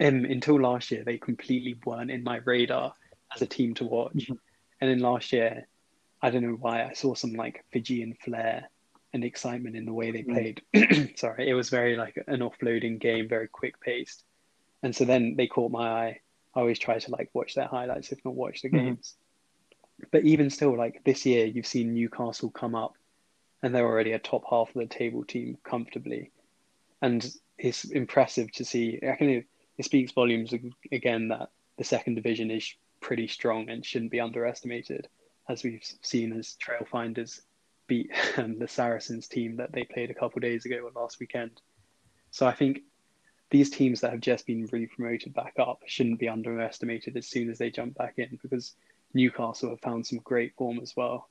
um, 0.01 0.25
until 0.25 0.59
last 0.59 0.91
year, 0.91 1.03
they 1.03 1.17
completely 1.17 1.79
weren't 1.85 2.11
in 2.11 2.23
my 2.23 2.37
radar 2.37 2.93
as 3.33 3.41
a 3.41 3.45
team 3.45 3.73
to 3.75 3.85
watch. 3.85 4.15
Mm-hmm. 4.15 4.33
And 4.81 4.91
then 4.91 4.99
last 4.99 5.33
year, 5.33 5.67
I 6.21 6.29
don't 6.29 6.43
know 6.43 6.57
why, 6.59 6.83
I 6.83 6.93
saw 6.93 7.15
some 7.15 7.33
like 7.33 7.63
Fijian 7.71 8.15
flair 8.23 8.69
and 9.13 9.23
excitement 9.23 9.75
in 9.75 9.85
the 9.85 9.93
way 9.93 10.11
they 10.11 10.23
mm. 10.23 10.33
played. 10.73 11.17
Sorry, 11.17 11.49
it 11.49 11.53
was 11.53 11.69
very 11.69 11.95
like 11.95 12.21
an 12.27 12.39
offloading 12.39 12.99
game, 12.99 13.27
very 13.27 13.47
quick 13.47 13.79
paced. 13.79 14.23
And 14.83 14.95
so 14.95 15.05
then 15.05 15.35
they 15.35 15.47
caught 15.47 15.71
my 15.71 15.89
eye. 15.89 16.19
I 16.55 16.59
always 16.59 16.79
try 16.79 16.99
to 16.99 17.11
like 17.11 17.29
watch 17.33 17.55
their 17.55 17.67
highlights, 17.67 18.11
if 18.11 18.23
not 18.25 18.35
watch 18.35 18.61
the 18.61 18.69
mm-hmm. 18.69 18.77
games. 18.77 19.15
Mm-hmm. 19.15 20.07
But 20.11 20.23
even 20.23 20.49
still, 20.49 20.77
like 20.77 21.03
this 21.03 21.25
year, 21.25 21.45
you've 21.45 21.67
seen 21.67 21.93
Newcastle 21.93 22.49
come 22.49 22.75
up 22.75 22.93
and 23.61 23.73
they're 23.73 23.85
already 23.85 24.13
a 24.13 24.19
top 24.19 24.43
half 24.49 24.69
of 24.69 24.75
the 24.75 24.85
table 24.85 25.23
team 25.23 25.57
comfortably. 25.63 26.31
And 27.01 27.29
it's 27.57 27.85
impressive 27.85 28.51
to 28.53 28.65
see. 28.65 28.99
I 29.07 29.15
can, 29.15 29.43
it 29.77 29.85
speaks 29.85 30.11
volumes 30.11 30.53
again 30.91 31.29
that 31.29 31.49
the 31.77 31.83
second 31.83 32.15
division 32.15 32.51
is 32.51 32.73
pretty 33.01 33.27
strong 33.27 33.69
and 33.69 33.85
shouldn't 33.85 34.11
be 34.11 34.19
underestimated, 34.19 35.07
as 35.49 35.63
we've 35.63 35.83
seen 36.01 36.31
as 36.33 36.55
Trailfinders 36.63 37.41
beat 37.87 38.11
um, 38.37 38.57
the 38.57 38.67
Saracens 38.67 39.27
team 39.27 39.57
that 39.57 39.73
they 39.73 39.83
played 39.83 40.11
a 40.11 40.13
couple 40.13 40.39
days 40.39 40.65
ago 40.65 40.77
or 40.77 41.01
last 41.01 41.19
weekend. 41.19 41.59
So 42.31 42.47
I 42.47 42.53
think 42.53 42.83
these 43.49 43.71
teams 43.71 44.01
that 44.01 44.11
have 44.11 44.21
just 44.21 44.45
been 44.45 44.69
re-promoted 44.71 45.33
back 45.33 45.55
up 45.59 45.81
shouldn't 45.87 46.19
be 46.19 46.29
underestimated 46.29 47.17
as 47.17 47.27
soon 47.27 47.49
as 47.49 47.57
they 47.57 47.71
jump 47.71 47.95
back 47.95 48.13
in 48.17 48.37
because 48.41 48.75
Newcastle 49.13 49.71
have 49.71 49.81
found 49.81 50.05
some 50.05 50.19
great 50.19 50.55
form 50.55 50.79
as 50.79 50.95
well, 50.95 51.27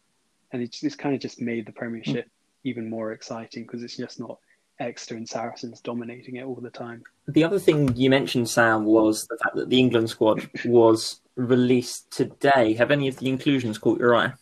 and 0.53 0.61
it's, 0.61 0.83
it's 0.83 0.97
kind 0.97 1.15
of 1.15 1.21
just 1.21 1.41
made 1.41 1.65
the 1.65 1.73
Premiership 1.73 2.27
mm. 2.27 2.31
even 2.65 2.91
more 2.91 3.13
exciting 3.13 3.63
because 3.63 3.85
it's 3.85 3.97
just 3.97 4.19
not 4.19 4.39
Exeter 4.81 5.17
and 5.17 5.29
Saracens 5.29 5.81
dominating 5.81 6.37
it 6.37 6.45
all 6.45 6.57
the 6.57 6.71
time. 6.71 7.05
The 7.29 7.45
other 7.45 7.59
thing 7.61 7.95
you 7.97 8.11
mentioned, 8.11 8.49
Sam, 8.49 8.85
was 8.85 9.27
the 9.29 9.37
fact 9.37 9.55
that 9.57 9.69
the 9.69 9.79
England 9.79 10.11
squad 10.11 10.49
was 10.65 11.21
released 11.39 12.11
today. 12.11 12.75
Have 12.75 12.91
any 12.91 13.09
of 13.09 13.17
the 13.19 13.29
inclusions 13.29 13.79
caught 13.79 14.01
your 14.01 14.15
eye? 14.15 14.33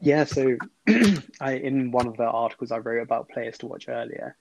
Yeah, 0.00 0.24
so 0.24 0.56
I 1.40 1.52
in 1.52 1.90
one 1.90 2.06
of 2.06 2.16
the 2.16 2.24
articles 2.24 2.72
I 2.72 2.78
wrote 2.78 3.02
about 3.02 3.28
players 3.28 3.58
to 3.58 3.66
watch 3.66 3.88
earlier, 3.88 4.36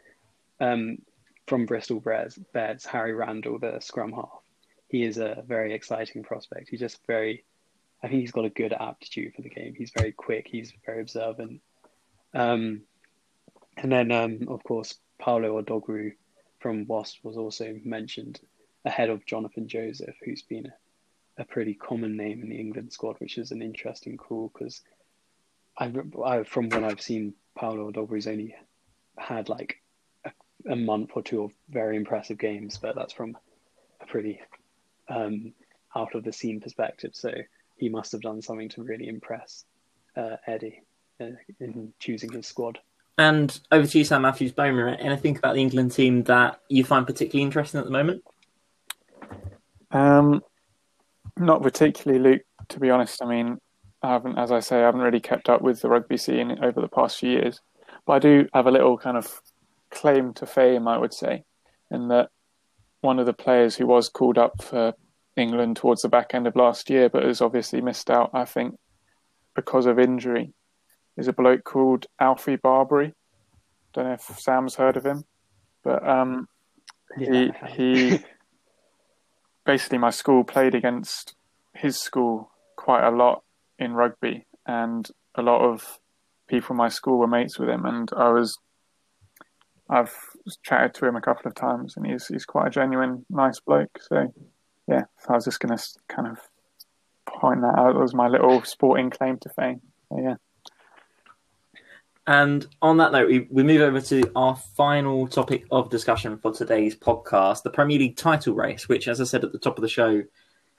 um, 0.60 1.00
from 1.48 1.66
Bristol 1.66 2.00
Bears, 2.00 2.38
Bears, 2.54 2.86
Harry 2.86 3.14
Randall, 3.14 3.60
the 3.60 3.80
scrum 3.80 4.12
half. 4.14 4.42
He 4.88 5.04
is 5.04 5.18
a 5.18 5.44
very 5.46 5.74
exciting 5.74 6.24
prospect. 6.24 6.70
He's 6.70 6.80
just 6.80 7.06
very, 7.06 7.44
I 8.02 8.08
think 8.08 8.22
he's 8.22 8.32
got 8.32 8.46
a 8.46 8.50
good 8.50 8.74
aptitude 8.74 9.34
for 9.36 9.42
the 9.42 9.50
game. 9.50 9.76
He's 9.78 9.92
very 9.98 10.12
quick. 10.12 10.48
He's 10.48 10.74
very 10.86 11.02
observant. 11.02 11.62
Um, 12.34 12.82
and 13.78 13.92
then, 13.92 14.12
um, 14.12 14.48
of 14.48 14.64
course, 14.64 14.96
Paolo 15.20 15.62
Odogwu 15.62 16.14
from 16.60 16.86
Wasp 16.88 17.24
was 17.24 17.38
also 17.38 17.78
mentioned 17.84 18.40
ahead 18.86 19.10
of 19.10 19.26
Jonathan 19.26 19.68
Joseph, 19.68 20.16
who's 20.24 20.44
been 20.44 20.68
a, 20.68 21.42
a 21.42 21.46
pretty 21.46 21.74
common 21.74 22.16
name 22.16 22.42
in 22.42 22.50
the 22.50 22.60
England 22.60 22.94
squad, 22.94 23.16
which 23.20 23.38
is 23.38 23.52
an 23.52 23.62
interesting 23.62 24.18
call 24.18 24.52
because 24.54 24.82
I, 25.78 25.92
I, 26.24 26.44
from 26.44 26.70
what 26.70 26.84
I've 26.84 27.02
seen, 27.02 27.34
Paolo 27.58 27.92
Odogwu's 27.92 28.28
only 28.28 28.56
had 29.18 29.50
like 29.50 29.82
a, 30.26 30.32
a, 30.70 30.76
month 30.76 31.12
or 31.16 31.24
two 31.24 31.44
of 31.44 31.52
very 31.70 31.98
impressive 31.98 32.38
games, 32.38 32.78
but 32.78 32.96
that's 32.96 33.14
from 33.14 33.38
a 34.02 34.06
pretty 34.06 34.40
um, 35.10 35.54
out 35.96 36.16
of 36.16 36.24
the 36.24 36.34
scene 36.34 36.62
perspective. 36.62 37.12
So 37.14 37.32
he 37.76 37.90
must 37.90 38.12
have 38.12 38.22
done 38.22 38.42
something 38.42 38.70
to 38.70 38.84
really 38.84 39.08
impress 39.08 39.66
uh, 40.16 40.38
Eddie 40.48 40.84
uh, 41.20 41.32
in 41.60 41.94
choosing 42.00 42.32
his 42.32 42.48
squad. 42.48 42.80
And 43.18 43.58
over 43.72 43.88
to 43.88 43.98
you, 43.98 44.04
Sam 44.04 44.24
Mathews 44.24 44.52
Boehmer. 44.52 44.90
Anything 44.90 45.38
about 45.38 45.56
the 45.56 45.62
England 45.62 45.94
team 45.94 46.24
that 46.24 46.60
you 46.68 46.84
find 46.84 47.08
particularly 47.08 47.44
interesting 47.44 47.80
at 47.80 47.86
the 47.86 47.92
moment? 47.92 48.24
Um, 49.96 50.42
not 51.38 51.64
particularly, 51.64 52.22
Luke. 52.22 52.42
To 52.70 52.80
be 52.80 52.90
honest, 52.90 53.22
I 53.22 53.28
mean, 53.28 53.60
I 54.02 54.10
haven't, 54.10 54.38
as 54.38 54.52
I 54.52 54.60
say, 54.60 54.78
I 54.78 54.86
haven't 54.86 55.02
really 55.02 55.20
kept 55.20 55.50
up 55.50 55.62
with 55.62 55.82
the 55.82 55.90
rugby 55.90 56.18
scene 56.18 56.60
over 56.62 56.82
the 56.82 56.88
past 56.88 57.20
few 57.20 57.32
years. 57.32 57.62
But 58.06 58.14
I 58.14 58.20
do 58.20 58.48
have 58.54 58.68
a 58.68 58.72
little 58.72 58.98
kind 58.98 59.18
of 59.18 59.42
claim 59.92 60.34
to 60.34 60.46
fame, 60.46 60.88
I 60.88 60.98
would 60.98 61.14
say, 61.14 61.44
in 61.90 62.10
that 62.10 62.30
one 63.02 63.20
of 63.20 63.26
the 63.26 63.34
players 63.34 63.76
who 63.76 63.88
was 63.88 64.10
called 64.10 64.38
up 64.38 64.62
for 64.62 64.94
England 65.38 65.78
towards 65.78 66.02
the 66.02 66.10
back 66.10 66.34
end 66.34 66.48
of 66.48 66.56
last 66.56 66.90
year, 66.90 67.08
but 67.08 67.24
has 67.24 67.42
obviously 67.42 67.82
missed 67.82 68.10
out, 68.10 68.32
I 68.34 68.46
think, 68.46 68.78
because 69.56 69.86
of 69.86 70.00
injury, 70.00 70.54
is 71.18 71.28
a 71.28 71.34
bloke 71.34 71.64
called 71.64 72.08
Alfie 72.20 72.58
Barbeary. 72.58 73.14
Don't 73.94 74.06
know 74.06 74.14
if 74.14 74.40
Sam's 74.40 74.76
heard 74.76 74.98
of 74.98 75.06
him, 75.06 75.24
but 75.84 76.08
um, 76.08 76.48
yeah. 77.18 77.52
he 77.76 78.10
he 78.10 78.20
basically 79.66 79.98
my 79.98 80.10
school 80.10 80.44
played 80.44 80.76
against 80.76 81.36
his 81.74 82.00
school 82.00 82.52
quite 82.76 83.06
a 83.06 83.12
lot 83.12 83.44
in 83.80 83.94
rugby, 83.94 84.46
and 84.66 85.10
a 85.36 85.42
lot 85.42 85.62
of 85.62 86.00
people 86.48 86.74
in 86.74 86.78
my 86.78 86.90
school 86.90 87.18
were 87.18 87.28
mates 87.28 87.60
with 87.60 87.70
him, 87.70 87.86
and 87.86 88.10
I 88.16 88.30
was 88.30 88.58
I've 89.90 90.14
chatted 90.64 90.94
to 90.96 91.08
him 91.08 91.16
a 91.16 91.22
couple 91.22 91.48
of 91.48 91.56
times, 91.56 91.96
and 91.98 92.06
he's 92.06 92.28
he's 92.28 92.46
quite 92.46 92.68
a 92.68 92.72
genuine, 92.72 93.26
nice 93.30 93.60
bloke. 93.60 94.00
So 94.02 94.34
yeah, 94.88 95.04
I 95.28 95.34
was 95.34 95.46
just 95.46 95.60
gonna 95.60 95.78
kind 96.08 96.28
of 96.28 96.40
point 97.26 97.62
that 97.62 97.78
out 97.78 98.02
as 98.02 98.14
my 98.14 98.28
little 98.28 98.64
sporting 98.64 99.10
claim 99.10 99.38
to 99.40 99.50
fame. 99.50 99.82
So, 100.10 100.20
yeah. 100.22 100.36
And 102.28 102.66
on 102.82 102.98
that 102.98 103.12
note, 103.12 103.28
we, 103.28 103.48
we 103.52 103.64
move 103.64 103.82
over 103.82 104.02
to 104.02 104.32
our 104.36 104.56
final 104.56 105.28
topic 105.28 105.66
of 105.72 105.92
discussion 105.92 106.38
for 106.38 106.52
today's 106.52 106.96
podcast 106.96 107.62
the 107.62 107.70
Premier 107.70 108.00
League 108.00 108.18
title 108.18 108.56
race, 108.56 108.90
which, 108.90 109.08
as 109.08 109.22
I 109.22 109.26
said 109.26 109.44
at 109.44 109.52
the 109.52 109.60
top 109.60 109.78
of 109.78 109.84
the 109.84 109.88
show, 109.88 110.24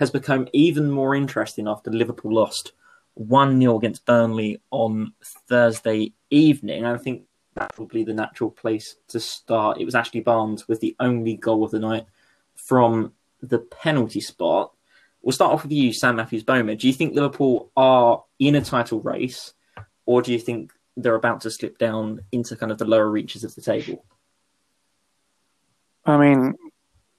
has 0.00 0.10
become 0.10 0.48
even 0.52 0.90
more 0.90 1.14
interesting 1.14 1.68
after 1.68 1.90
Liverpool 1.90 2.34
lost 2.34 2.72
1 3.14 3.60
0 3.60 3.76
against 3.78 4.04
Burnley 4.04 4.60
on 4.70 5.12
Thursday 5.48 6.12
evening. 6.30 6.84
I 6.84 6.98
think 6.98 7.22
that's 7.54 7.76
probably 7.76 8.02
the 8.02 8.12
natural 8.12 8.50
place 8.50 8.96
to 9.08 9.20
start. 9.20 9.80
It 9.80 9.84
was 9.84 9.94
Ashley 9.94 10.20
Barnes 10.20 10.66
with 10.66 10.80
the 10.80 10.96
only 10.98 11.36
goal 11.36 11.64
of 11.64 11.70
the 11.70 11.78
night 11.78 12.06
from 12.56 13.12
the 13.40 13.58
penalty 13.58 14.20
spot. 14.20 14.72
We'll 15.22 15.32
start 15.32 15.52
off 15.52 15.62
with 15.62 15.72
you, 15.72 15.92
Sam 15.92 16.16
Mathews 16.16 16.42
Boehmer. 16.42 16.74
Do 16.74 16.86
you 16.86 16.92
think 16.92 17.14
Liverpool 17.14 17.70
are 17.76 18.24
in 18.38 18.54
a 18.56 18.60
title 18.60 19.00
race, 19.00 19.54
or 20.04 20.22
do 20.22 20.32
you 20.32 20.38
think 20.38 20.72
they're 20.96 21.14
about 21.14 21.40
to 21.42 21.50
slip 21.50 21.78
down 21.78 22.20
into 22.32 22.56
kind 22.56 22.72
of 22.72 22.78
the 22.78 22.84
lower 22.84 23.10
reaches 23.10 23.44
of 23.44 23.54
the 23.54 23.62
table? 23.62 24.04
I 26.04 26.16
mean, 26.16 26.54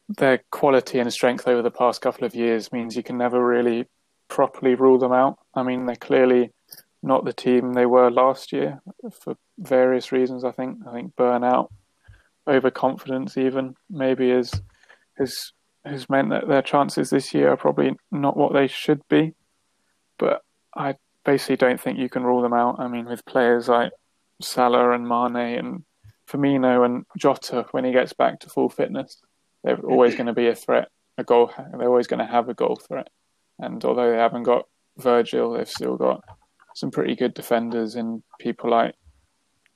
their 0.10 0.42
quality 0.52 1.00
and 1.00 1.12
strength 1.12 1.48
over 1.48 1.62
the 1.62 1.72
past 1.72 2.02
couple 2.02 2.26
of 2.26 2.34
years 2.34 2.72
means 2.72 2.96
you 2.96 3.04
can 3.04 3.18
never 3.18 3.46
really 3.46 3.88
properly 4.30 4.76
rule 4.76 4.98
them 4.98 5.12
out. 5.12 5.38
I 5.54 5.64
mean, 5.64 5.86
they're 5.86 5.96
clearly 5.96 6.52
not 7.04 7.26
the 7.26 7.34
team 7.34 7.74
they 7.74 7.86
were 7.86 8.10
last 8.10 8.52
year 8.52 8.82
for 9.12 9.36
various 9.58 10.12
reasons. 10.12 10.44
I 10.44 10.52
think 10.52 10.80
I 10.88 10.94
think 10.94 11.16
burnout, 11.16 11.70
overconfidence, 12.48 13.38
even 13.38 13.76
maybe 13.90 14.30
has 14.30 14.62
has 15.18 15.52
has 15.86 16.10
meant 16.10 16.30
that 16.30 16.48
their 16.48 16.62
chances 16.62 17.10
this 17.10 17.34
year 17.34 17.52
are 17.52 17.58
probably 17.58 17.96
not 18.12 18.38
what 18.38 18.54
they 18.54 18.68
should 18.68 19.08
be. 19.08 19.34
But 20.18 20.42
I 20.76 20.96
basically 21.28 21.58
don't 21.58 21.80
think 21.80 22.00
you 22.00 22.10
can 22.10 22.24
rule 22.24 22.42
them 22.42 22.54
out. 22.54 22.80
I 22.80 22.88
mean, 22.88 23.06
with 23.06 23.26
players 23.26 23.68
like 23.68 23.92
Salah 24.42 24.94
and 24.94 25.08
Mane 25.08 25.60
and 25.60 25.84
Firmino 26.28 26.86
and 26.86 27.06
Jota, 27.18 27.66
when 27.72 27.84
he 27.84 27.92
gets 27.92 28.14
back 28.14 28.40
to 28.40 28.50
full 28.50 28.70
fitness, 28.70 29.22
they're 29.64 29.78
always 29.80 30.16
going 30.16 30.28
to 30.28 30.34
be 30.34 30.48
a 30.48 30.56
threat. 30.56 30.88
A 31.18 31.24
goal, 31.24 31.52
they're 31.58 31.90
always 31.90 32.08
going 32.08 32.26
to 32.26 32.32
have 32.32 32.48
a 32.48 32.54
goal 32.54 32.78
threat. 32.78 33.10
And 33.60 33.84
although 33.84 34.10
they 34.10 34.18
haven't 34.18 34.44
got 34.44 34.68
Virgil, 34.98 35.52
they've 35.52 35.70
still 35.70 35.98
got 35.98 36.24
some 36.76 36.92
pretty 36.92 37.16
good 37.16 37.34
defenders 37.34 37.96
and 37.96 38.24
people 38.40 38.70
like 38.70 38.96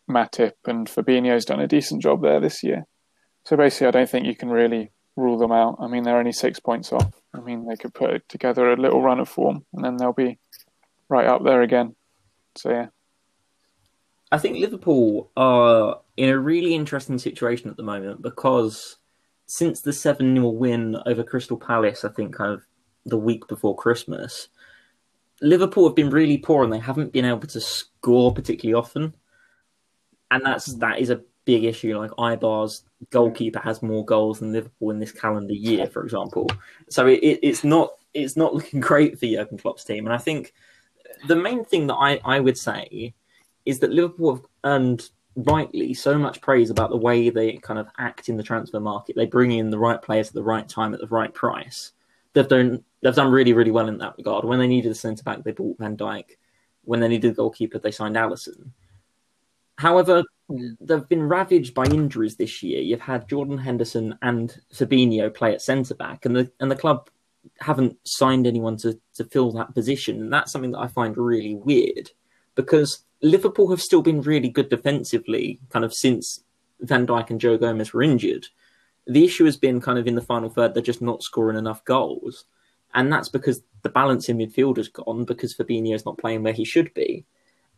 Matip 0.10 0.54
and 0.66 0.88
Fabinho's 0.88 1.46
done 1.46 1.60
a 1.60 1.68
decent 1.68 2.02
job 2.02 2.22
there 2.22 2.40
this 2.40 2.64
year. 2.64 2.86
So 3.46 3.58
basically, 3.58 3.88
I 3.88 3.92
don't 3.92 4.10
think 4.10 4.26
you 4.26 4.36
can 4.36 4.50
really 4.50 4.92
rule 5.18 5.38
them 5.38 5.52
out. 5.52 5.78
I 5.82 5.88
mean, 5.88 6.04
they're 6.04 6.18
only 6.18 6.32
six 6.32 6.60
points 6.60 6.94
off. 6.94 7.12
I 7.34 7.42
mean, 7.42 7.68
they 7.68 7.76
could 7.76 7.94
put 7.94 8.30
together 8.30 8.72
a 8.72 8.78
little 8.78 9.02
run 9.02 9.20
of 9.20 9.28
form 9.28 9.66
and 9.74 9.84
then 9.84 9.98
they'll 9.98 10.14
be 10.14 10.38
right 11.12 11.28
up 11.28 11.43
there 11.43 11.62
again. 11.62 11.95
So 12.56 12.71
yeah. 12.71 12.88
I 14.32 14.38
think 14.38 14.58
Liverpool 14.58 15.30
are 15.36 16.00
in 16.15 16.30
a 16.30 16.39
really 16.39 16.74
interesting 16.74 17.19
situation 17.19 17.69
at 17.69 17.78
the 17.78 17.84
moment 17.84 18.21
because 18.21 18.97
since 19.45 19.82
the 19.82 19.91
7 19.91 20.36
0 20.36 20.50
win 20.50 20.95
over 21.06 21.24
Crystal 21.24 21.58
Palace, 21.58 22.06
I 22.06 22.10
think 22.10 22.34
kind 22.34 22.54
of 22.54 22.63
the 23.06 23.17
week 23.17 23.47
before 23.47 23.76
Christmas, 23.76 24.47
Liverpool 25.41 25.88
have 25.88 25.95
been 25.95 26.10
really 26.10 26.38
poor 26.38 26.63
and 26.63 26.71
they 26.71 26.80
haven't 26.80 27.12
been 27.12 27.26
able 27.26 27.47
to 27.47 27.60
score 27.60 28.34
particularly 28.34 28.80
often. 28.80 29.13
And 30.30 30.45
that's 30.45 30.67
that 30.76 31.00
is 31.00 31.10
a 31.10 31.21
big 31.43 31.65
issue. 31.65 31.97
Like 31.97 32.12
Eibar's 32.12 32.86
goalkeeper 33.10 33.60
has 33.60 33.84
more 33.84 34.06
goals 34.06 34.39
than 34.39 34.54
Liverpool 34.54 34.91
in 34.91 35.00
this 35.00 35.12
calendar 35.12 35.54
year, 35.54 35.88
for 35.88 36.04
example. 36.04 36.50
So 36.89 37.08
it, 37.08 37.19
it, 37.19 37.39
it's 37.43 37.65
not 37.65 37.89
it's 38.13 38.38
not 38.38 38.54
looking 38.54 38.80
great 38.91 39.19
for 39.19 39.26
Jurgen 39.26 39.58
Klopp's 39.58 39.84
team. 39.84 40.06
And 40.06 40.13
I 40.13 40.17
think 40.17 40.54
the 41.28 41.36
main 41.36 41.63
thing 41.65 41.88
that 41.88 41.95
I, 41.95 42.19
I 42.24 42.39
would 42.39 42.58
say 42.58 43.13
is 43.65 43.80
that 43.80 43.91
Liverpool 43.91 44.36
have 44.36 44.45
earned 44.63 45.10
rightly 45.36 45.93
so 45.93 46.17
much 46.17 46.41
praise 46.41 46.69
about 46.69 46.89
the 46.89 46.97
way 46.97 47.30
they 47.30 47.54
kind 47.58 47.80
of 47.80 47.88
act 47.97 48.30
in 48.30 48.38
the 48.38 48.43
transfer 48.43 48.80
market. 48.80 49.15
They 49.15 49.26
bring 49.26 49.52
in 49.52 49.69
the 49.69 49.80
right 49.80 50.02
players 50.02 50.28
at 50.28 50.34
the 50.34 50.43
right 50.43 50.67
time 50.67 50.93
at 50.93 51.00
the 51.00 51.08
right 51.08 51.34
price. 51.34 51.93
They've 52.34 52.47
done 52.47 52.84
they've 53.02 53.15
done 53.15 53.32
really 53.32 53.54
really 53.54 53.71
well 53.71 53.88
in 53.88 53.97
that 54.00 54.15
regard. 54.17 54.45
When 54.45 54.60
they 54.60 54.67
needed 54.67 54.91
a 54.91 54.95
centre 54.95 55.24
back, 55.24 55.43
they 55.43 55.52
bought 55.52 55.78
Van 55.78 55.97
Dijk. 55.97 56.38
When 56.84 57.00
they 57.00 57.08
needed 57.08 57.32
a 57.32 57.36
goalkeeper, 57.36 57.80
they 57.80 57.91
signed 57.91 58.15
Alisson. 58.15 58.71
However, 59.78 60.24
hmm. 60.50 60.74
they've 60.80 61.08
been 61.08 61.24
ravaged 61.24 61.74
by 61.74 61.86
injuries 61.86 62.36
this 62.36 62.63
year. 62.63 62.82
You've 62.82 63.02
had 63.02 63.30
Jordan 63.30 63.58
Henderson 63.58 64.17
and 64.21 64.60
Fabinho 64.74 65.34
play 65.34 65.54
at 65.54 65.62
centre 65.62 65.95
back, 65.95 66.26
and 66.26 66.36
the 66.36 66.52
and 66.60 66.71
the 66.71 66.76
club 66.76 67.10
haven't 67.60 67.97
signed 68.04 68.47
anyone 68.47 68.77
to 68.77 68.99
to 69.15 69.23
fill 69.25 69.51
that 69.51 69.73
position. 69.73 70.21
And 70.21 70.34
that's 70.34 70.51
something 70.51 70.71
that 70.71 70.80
I 70.80 70.88
find 70.88 71.17
really 71.17 71.56
weird 71.56 72.12
because 72.56 73.04
Liverpool 73.21 73.69
have 73.69 73.82
still 73.82 74.01
been 74.01 74.21
really 74.21 74.49
good 74.49 74.69
defensively, 74.69 75.60
kind 75.69 75.86
of 75.86 75.93
since 75.93 76.43
Van 76.82 77.06
Dijk 77.06 77.30
and 77.30 77.39
Joe 77.39 77.58
Gomez 77.58 77.93
were 77.93 78.04
injured. 78.04 78.47
The 79.08 79.23
issue 79.23 79.45
has 79.45 79.58
been 79.58 79.82
kind 79.82 79.99
of 79.99 80.08
in 80.08 80.15
the 80.15 80.21
final 80.21 80.49
third, 80.49 80.73
they're 80.73 80.84
just 80.84 81.01
not 81.01 81.23
scoring 81.23 81.58
enough 81.58 81.84
goals. 81.86 82.45
And 82.93 83.12
that's 83.12 83.30
because 83.30 83.62
the 83.84 83.89
balance 83.89 84.27
in 84.27 84.38
midfield 84.38 84.77
has 84.77 84.89
gone 84.89 85.23
because 85.23 85.56
Fabinho's 85.56 86.06
not 86.06 86.17
playing 86.17 86.43
where 86.43 86.54
he 86.54 86.65
should 86.65 86.93
be. 86.93 87.25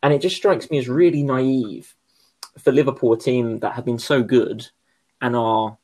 And 0.02 0.14
it 0.14 0.22
just 0.22 0.36
strikes 0.36 0.70
me 0.70 0.80
as 0.80 0.90
really 0.90 1.24
naive 1.24 1.96
for 2.60 2.72
Liverpool, 2.72 3.14
a 3.14 3.18
team 3.18 3.60
that 3.60 3.74
have 3.74 3.86
been 3.86 4.00
so 4.00 4.24
good 4.24 4.68
and 5.22 5.36
are 5.36 5.78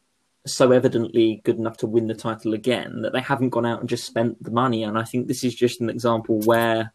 so 0.53 0.71
evidently 0.71 1.41
good 1.43 1.57
enough 1.57 1.77
to 1.77 1.87
win 1.87 2.07
the 2.07 2.15
title 2.15 2.53
again, 2.53 3.01
that 3.01 3.13
they 3.13 3.21
haven't 3.21 3.49
gone 3.49 3.65
out 3.65 3.79
and 3.79 3.89
just 3.89 4.05
spent 4.05 4.41
the 4.43 4.51
money. 4.51 4.83
And 4.83 4.97
I 4.97 5.03
think 5.03 5.27
this 5.27 5.43
is 5.43 5.55
just 5.55 5.81
an 5.81 5.89
example 5.89 6.39
where 6.41 6.93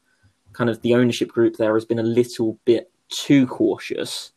kind 0.52 0.70
of 0.70 0.80
the 0.82 0.94
ownership 0.94 1.28
group 1.28 1.56
there 1.56 1.74
has 1.74 1.84
been 1.84 1.98
a 1.98 2.04
little 2.04 2.58
bit 2.64 2.90
too 3.08 3.46
cautious. 3.46 4.32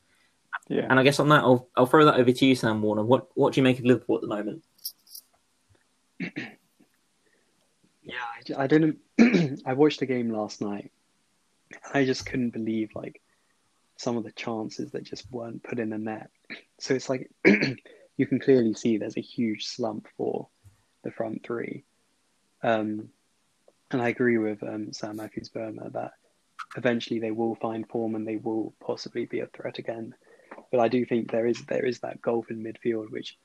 Yeah. 0.67 0.87
And 0.89 0.99
I 0.99 1.03
guess 1.03 1.19
on 1.19 1.29
that, 1.29 1.43
I'll, 1.43 1.69
I'll 1.75 1.85
throw 1.85 2.05
that 2.05 2.19
over 2.19 2.31
to 2.31 2.45
you, 2.45 2.55
Sam 2.55 2.81
Warner. 2.81 3.03
What 3.03 3.27
what 3.35 3.53
do 3.53 3.59
you 3.59 3.63
make 3.63 3.79
of 3.79 3.85
Liverpool 3.85 4.15
at 4.15 4.21
the 4.21 4.27
moment? 4.27 4.63
Yeah, 8.07 8.55
I, 8.57 8.63
I 8.63 8.67
didn't. 8.67 8.99
I 9.65 9.73
watched 9.73 9.99
the 9.99 10.05
game 10.05 10.29
last 10.29 10.61
night. 10.61 10.91
I 11.93 12.05
just 12.05 12.25
couldn't 12.25 12.51
believe 12.51 12.91
like 12.95 13.21
some 13.97 14.15
of 14.15 14.23
the 14.23 14.31
chances 14.31 14.91
that 14.91 15.03
just 15.03 15.29
weren't 15.29 15.63
put 15.63 15.79
in 15.79 15.89
the 15.89 15.97
net. 15.97 16.29
So 16.79 16.93
it's 16.93 17.09
like 17.09 17.29
you 18.17 18.25
can 18.25 18.39
clearly 18.39 18.73
see 18.73 18.97
there's 18.97 19.17
a 19.17 19.21
huge 19.21 19.67
slump 19.67 20.07
for 20.17 20.47
the 21.03 21.11
front 21.11 21.43
three. 21.43 21.83
Um, 22.63 23.09
and 23.91 24.01
I 24.01 24.09
agree 24.09 24.37
with 24.37 24.61
um, 24.63 24.91
Sam 24.91 25.15
Mathews 25.15 25.49
Boehmer 25.49 25.89
that 25.91 26.11
eventually 26.75 27.19
they 27.19 27.31
will 27.31 27.55
find 27.55 27.87
form 27.87 28.15
and 28.15 28.27
they 28.27 28.37
will 28.37 28.73
possibly 28.83 29.25
be 29.25 29.39
a 29.39 29.47
threat 29.47 29.77
again. 29.77 30.13
But 30.71 30.81
I 30.81 30.87
do 30.87 31.05
think 31.05 31.31
there 31.31 31.47
is 31.47 31.63
there 31.65 31.85
is 31.85 31.99
that 31.99 32.21
gulf 32.21 32.49
in 32.49 32.63
midfield 32.63 33.09
which 33.11 33.37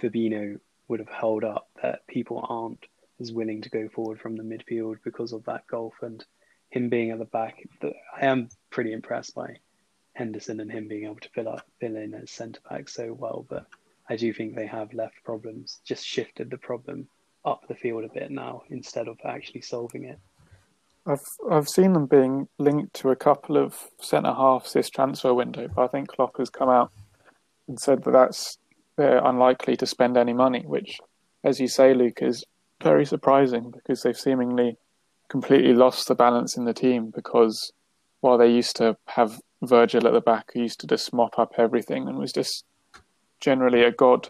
Fabinho 0.00 0.60
would 0.86 1.00
have 1.00 1.08
held 1.08 1.42
up 1.42 1.68
that 1.82 2.06
people 2.06 2.44
aren't 2.48 2.84
as 3.20 3.32
willing 3.32 3.62
to 3.62 3.70
go 3.70 3.88
forward 3.88 4.20
from 4.20 4.36
the 4.36 4.44
midfield 4.44 4.98
because 5.04 5.32
of 5.32 5.44
that 5.46 5.66
gulf 5.66 5.94
and 6.02 6.24
him 6.70 6.88
being 6.88 7.10
at 7.10 7.18
the 7.18 7.24
back. 7.24 7.66
I 7.82 8.26
am 8.26 8.50
pretty 8.70 8.92
impressed 8.92 9.34
by 9.34 9.56
Henderson 10.12 10.60
and 10.60 10.70
him 10.70 10.86
being 10.88 11.04
able 11.04 11.16
to 11.16 11.28
fill 11.30 11.48
up 11.48 11.66
fill 11.80 11.96
in 11.96 12.14
as 12.14 12.30
centre 12.30 12.60
back 12.68 12.88
so 12.88 13.12
well. 13.12 13.44
But 13.48 13.66
I 14.08 14.16
do 14.16 14.32
think 14.32 14.54
they 14.54 14.66
have 14.66 14.94
left 14.94 15.22
problems, 15.24 15.80
just 15.84 16.06
shifted 16.06 16.50
the 16.50 16.58
problem 16.58 17.08
up 17.44 17.66
the 17.68 17.74
field 17.74 18.04
a 18.04 18.08
bit 18.08 18.30
now 18.30 18.62
instead 18.70 19.08
of 19.08 19.18
actually 19.24 19.60
solving 19.60 20.04
it. 20.04 20.18
I've 21.06 21.24
I've 21.50 21.68
seen 21.68 21.94
them 21.94 22.06
being 22.06 22.48
linked 22.58 22.94
to 22.96 23.10
a 23.10 23.16
couple 23.16 23.56
of 23.56 23.74
centre 24.00 24.32
halves 24.32 24.72
this 24.72 24.90
transfer 24.90 25.32
window, 25.32 25.68
but 25.74 25.82
I 25.82 25.88
think 25.88 26.08
Klopp 26.08 26.36
has 26.38 26.50
come 26.50 26.68
out 26.68 26.92
and 27.66 27.80
said 27.80 28.04
that 28.04 28.12
that's 28.12 28.58
they're 28.96 29.24
unlikely 29.24 29.76
to 29.76 29.86
spend 29.86 30.16
any 30.16 30.32
money, 30.32 30.64
which, 30.66 30.98
as 31.44 31.60
you 31.60 31.68
say, 31.68 31.94
Luke, 31.94 32.20
is 32.20 32.44
very 32.82 33.06
surprising 33.06 33.70
because 33.70 34.02
they've 34.02 34.16
seemingly 34.16 34.76
completely 35.28 35.72
lost 35.72 36.08
the 36.08 36.14
balance 36.14 36.56
in 36.56 36.64
the 36.64 36.74
team. 36.74 37.12
Because 37.14 37.72
while 38.20 38.36
they 38.36 38.50
used 38.50 38.76
to 38.76 38.96
have 39.06 39.40
Virgil 39.62 40.06
at 40.06 40.12
the 40.12 40.20
back, 40.20 40.50
who 40.52 40.62
used 40.62 40.80
to 40.80 40.86
just 40.86 41.12
mop 41.12 41.38
up 41.38 41.52
everything 41.58 42.08
and 42.08 42.18
was 42.18 42.32
just 42.32 42.64
generally 43.40 43.82
a 43.82 43.92
god 43.92 44.28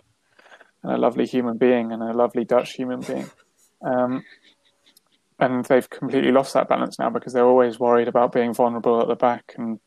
and 0.82 0.92
a 0.92 0.98
lovely 0.98 1.26
human 1.26 1.56
being 1.56 1.92
and 1.92 2.02
a 2.02 2.12
lovely 2.12 2.44
Dutch 2.44 2.72
human 2.72 3.00
being. 3.00 3.30
Um, 3.80 4.24
and 5.38 5.64
they've 5.66 5.88
completely 5.88 6.32
lost 6.32 6.54
that 6.54 6.68
balance 6.68 6.98
now 6.98 7.10
because 7.10 7.32
they're 7.32 7.46
always 7.46 7.78
worried 7.78 8.08
about 8.08 8.32
being 8.32 8.52
vulnerable 8.52 9.00
at 9.00 9.06
the 9.06 9.14
back 9.14 9.54
and 9.56 9.78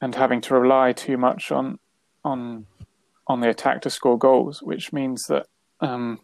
and 0.00 0.14
having 0.16 0.40
to 0.40 0.54
rely 0.54 0.92
too 0.92 1.16
much 1.16 1.52
on 1.52 1.78
on 2.24 2.66
on 3.26 3.40
the 3.40 3.48
attack 3.48 3.82
to 3.82 3.90
score 3.90 4.18
goals, 4.18 4.62
which 4.62 4.92
means 4.92 5.26
that 5.28 5.46
um, 5.80 6.18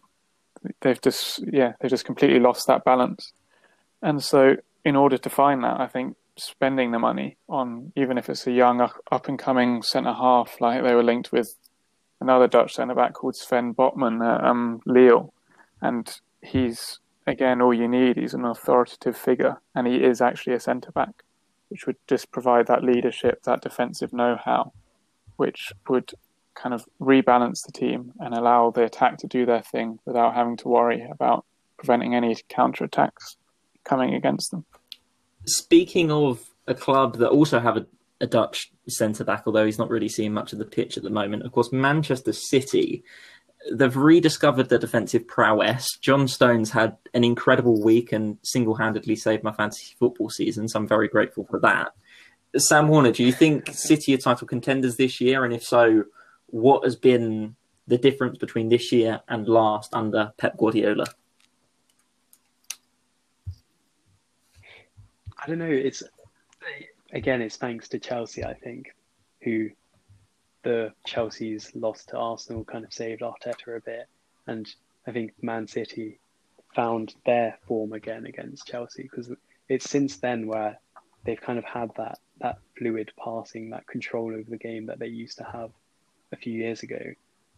they've 0.81 1.01
just 1.01 1.43
yeah 1.51 1.73
they've 1.79 1.89
just 1.91 2.05
completely 2.05 2.39
lost 2.39 2.67
that 2.67 2.83
balance. 2.83 3.31
And 4.01 4.21
so, 4.21 4.57
in 4.83 4.95
order 4.95 5.17
to 5.17 5.29
find 5.29 5.63
that, 5.63 5.79
I 5.79 5.87
think 5.87 6.17
spending 6.37 6.91
the 6.91 6.99
money 6.99 7.37
on 7.47 7.93
even 7.95 8.17
if 8.17 8.29
it's 8.29 8.45
a 8.45 8.51
young 8.51 8.81
up 8.81 9.27
and 9.29 9.39
coming 9.39 9.81
centre 9.81 10.11
half 10.11 10.59
like 10.59 10.83
they 10.83 10.93
were 10.93 11.03
linked 11.03 11.31
with 11.31 11.55
another 12.25 12.47
Dutch 12.47 12.73
centre 12.73 12.95
back 12.95 13.13
called 13.13 13.35
Sven 13.35 13.75
Botman 13.75 14.17
at 14.25 14.43
um, 14.43 14.81
Lille, 14.87 15.31
and 15.79 16.19
he's 16.41 16.99
again 17.27 17.61
all 17.61 17.73
you 17.73 17.87
need. 17.87 18.17
He's 18.17 18.33
an 18.33 18.45
authoritative 18.45 19.15
figure, 19.15 19.61
and 19.75 19.85
he 19.85 19.97
is 19.97 20.21
actually 20.21 20.55
a 20.55 20.59
centre 20.59 20.91
back, 20.91 21.23
which 21.69 21.85
would 21.85 21.97
just 22.07 22.31
provide 22.31 22.65
that 22.65 22.83
leadership, 22.83 23.43
that 23.43 23.61
defensive 23.61 24.11
know-how, 24.11 24.73
which 25.35 25.71
would 25.87 26.13
kind 26.55 26.73
of 26.73 26.85
rebalance 26.99 27.63
the 27.63 27.71
team 27.71 28.11
and 28.19 28.33
allow 28.33 28.71
the 28.71 28.83
attack 28.83 29.17
to 29.19 29.27
do 29.27 29.45
their 29.45 29.61
thing 29.61 29.99
without 30.05 30.33
having 30.33 30.57
to 30.57 30.67
worry 30.67 31.05
about 31.11 31.45
preventing 31.77 32.15
any 32.15 32.35
counter 32.49 32.85
attacks 32.85 33.37
coming 33.83 34.15
against 34.15 34.49
them. 34.49 34.65
Speaking 35.45 36.11
of 36.11 36.49
a 36.65 36.73
club 36.73 37.17
that 37.17 37.29
also 37.29 37.59
have 37.59 37.77
a 37.77 37.85
a 38.21 38.27
Dutch 38.27 38.71
centre 38.87 39.23
back, 39.23 39.43
although 39.45 39.65
he's 39.65 39.79
not 39.79 39.89
really 39.89 40.09
seeing 40.09 40.33
much 40.33 40.53
of 40.53 40.59
the 40.59 40.65
pitch 40.65 40.97
at 40.97 41.03
the 41.03 41.09
moment. 41.09 41.43
Of 41.43 41.51
course, 41.51 41.71
Manchester 41.71 42.33
City, 42.33 43.03
they've 43.71 43.95
rediscovered 43.95 44.69
their 44.69 44.79
defensive 44.79 45.27
prowess. 45.27 45.97
John 46.01 46.27
Stones 46.27 46.71
had 46.71 46.97
an 47.13 47.23
incredible 47.23 47.83
week 47.83 48.11
and 48.11 48.37
single 48.43 48.75
handedly 48.75 49.15
saved 49.15 49.43
my 49.43 49.51
fantasy 49.51 49.95
football 49.99 50.29
season, 50.29 50.67
so 50.67 50.79
I'm 50.79 50.87
very 50.87 51.07
grateful 51.07 51.45
for 51.49 51.59
that. 51.59 51.91
Sam 52.57 52.87
Warner, 52.87 53.11
do 53.11 53.23
you 53.23 53.33
think 53.33 53.69
City 53.73 54.13
are 54.13 54.17
title 54.17 54.47
contenders 54.47 54.95
this 54.95 55.19
year? 55.19 55.43
And 55.43 55.53
if 55.53 55.63
so, 55.63 56.05
what 56.47 56.85
has 56.85 56.95
been 56.95 57.55
the 57.87 57.97
difference 57.97 58.37
between 58.37 58.69
this 58.69 58.91
year 58.91 59.21
and 59.27 59.47
last 59.47 59.93
under 59.93 60.31
Pep 60.37 60.57
Guardiola? 60.57 61.05
I 65.37 65.47
don't 65.47 65.59
know. 65.59 65.65
It's 65.65 66.01
again, 67.15 67.41
it's 67.41 67.55
thanks 67.55 67.87
to 67.89 67.99
Chelsea, 67.99 68.43
I 68.43 68.53
think, 68.53 68.93
who 69.41 69.69
the 70.63 70.93
Chelsea's 71.05 71.71
loss 71.73 72.05
to 72.05 72.17
Arsenal 72.17 72.65
kind 72.65 72.83
of 72.83 72.93
saved 72.93 73.21
Arteta 73.21 73.77
a 73.77 73.79
bit, 73.79 74.07
and 74.45 74.67
I 75.07 75.11
think 75.11 75.33
Man 75.41 75.67
City 75.67 76.19
found 76.75 77.15
their 77.25 77.57
form 77.67 77.93
again 77.93 78.25
against 78.25 78.67
Chelsea 78.67 79.03
because 79.03 79.31
it's 79.69 79.89
since 79.89 80.17
then 80.17 80.45
where 80.45 80.77
they've 81.23 81.39
kind 81.39 81.57
of 81.57 81.63
had 81.63 81.89
that 81.97 82.19
that 82.41 82.57
fluid 82.77 83.11
passing, 83.23 83.69
that 83.69 83.87
control 83.87 84.33
over 84.33 84.49
the 84.49 84.57
game 84.57 84.87
that 84.87 84.99
they 84.99 85.07
used 85.07 85.37
to 85.37 85.45
have 85.45 85.71
a 86.33 86.35
few 86.35 86.51
years 86.51 86.83
ago, 86.83 87.01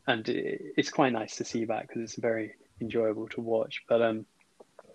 and 0.06 0.30
it, 0.30 0.62
it's 0.78 0.92
quite 0.92 1.14
nice 1.14 1.38
to 1.38 1.44
see 1.44 1.66
that 1.66 1.88
because 1.88 2.04
it's 2.04 2.16
very 2.16 2.54
enjoyable 2.80 3.28
to 3.30 3.42
watch. 3.42 3.84
But 3.90 4.04
um, 4.04 4.28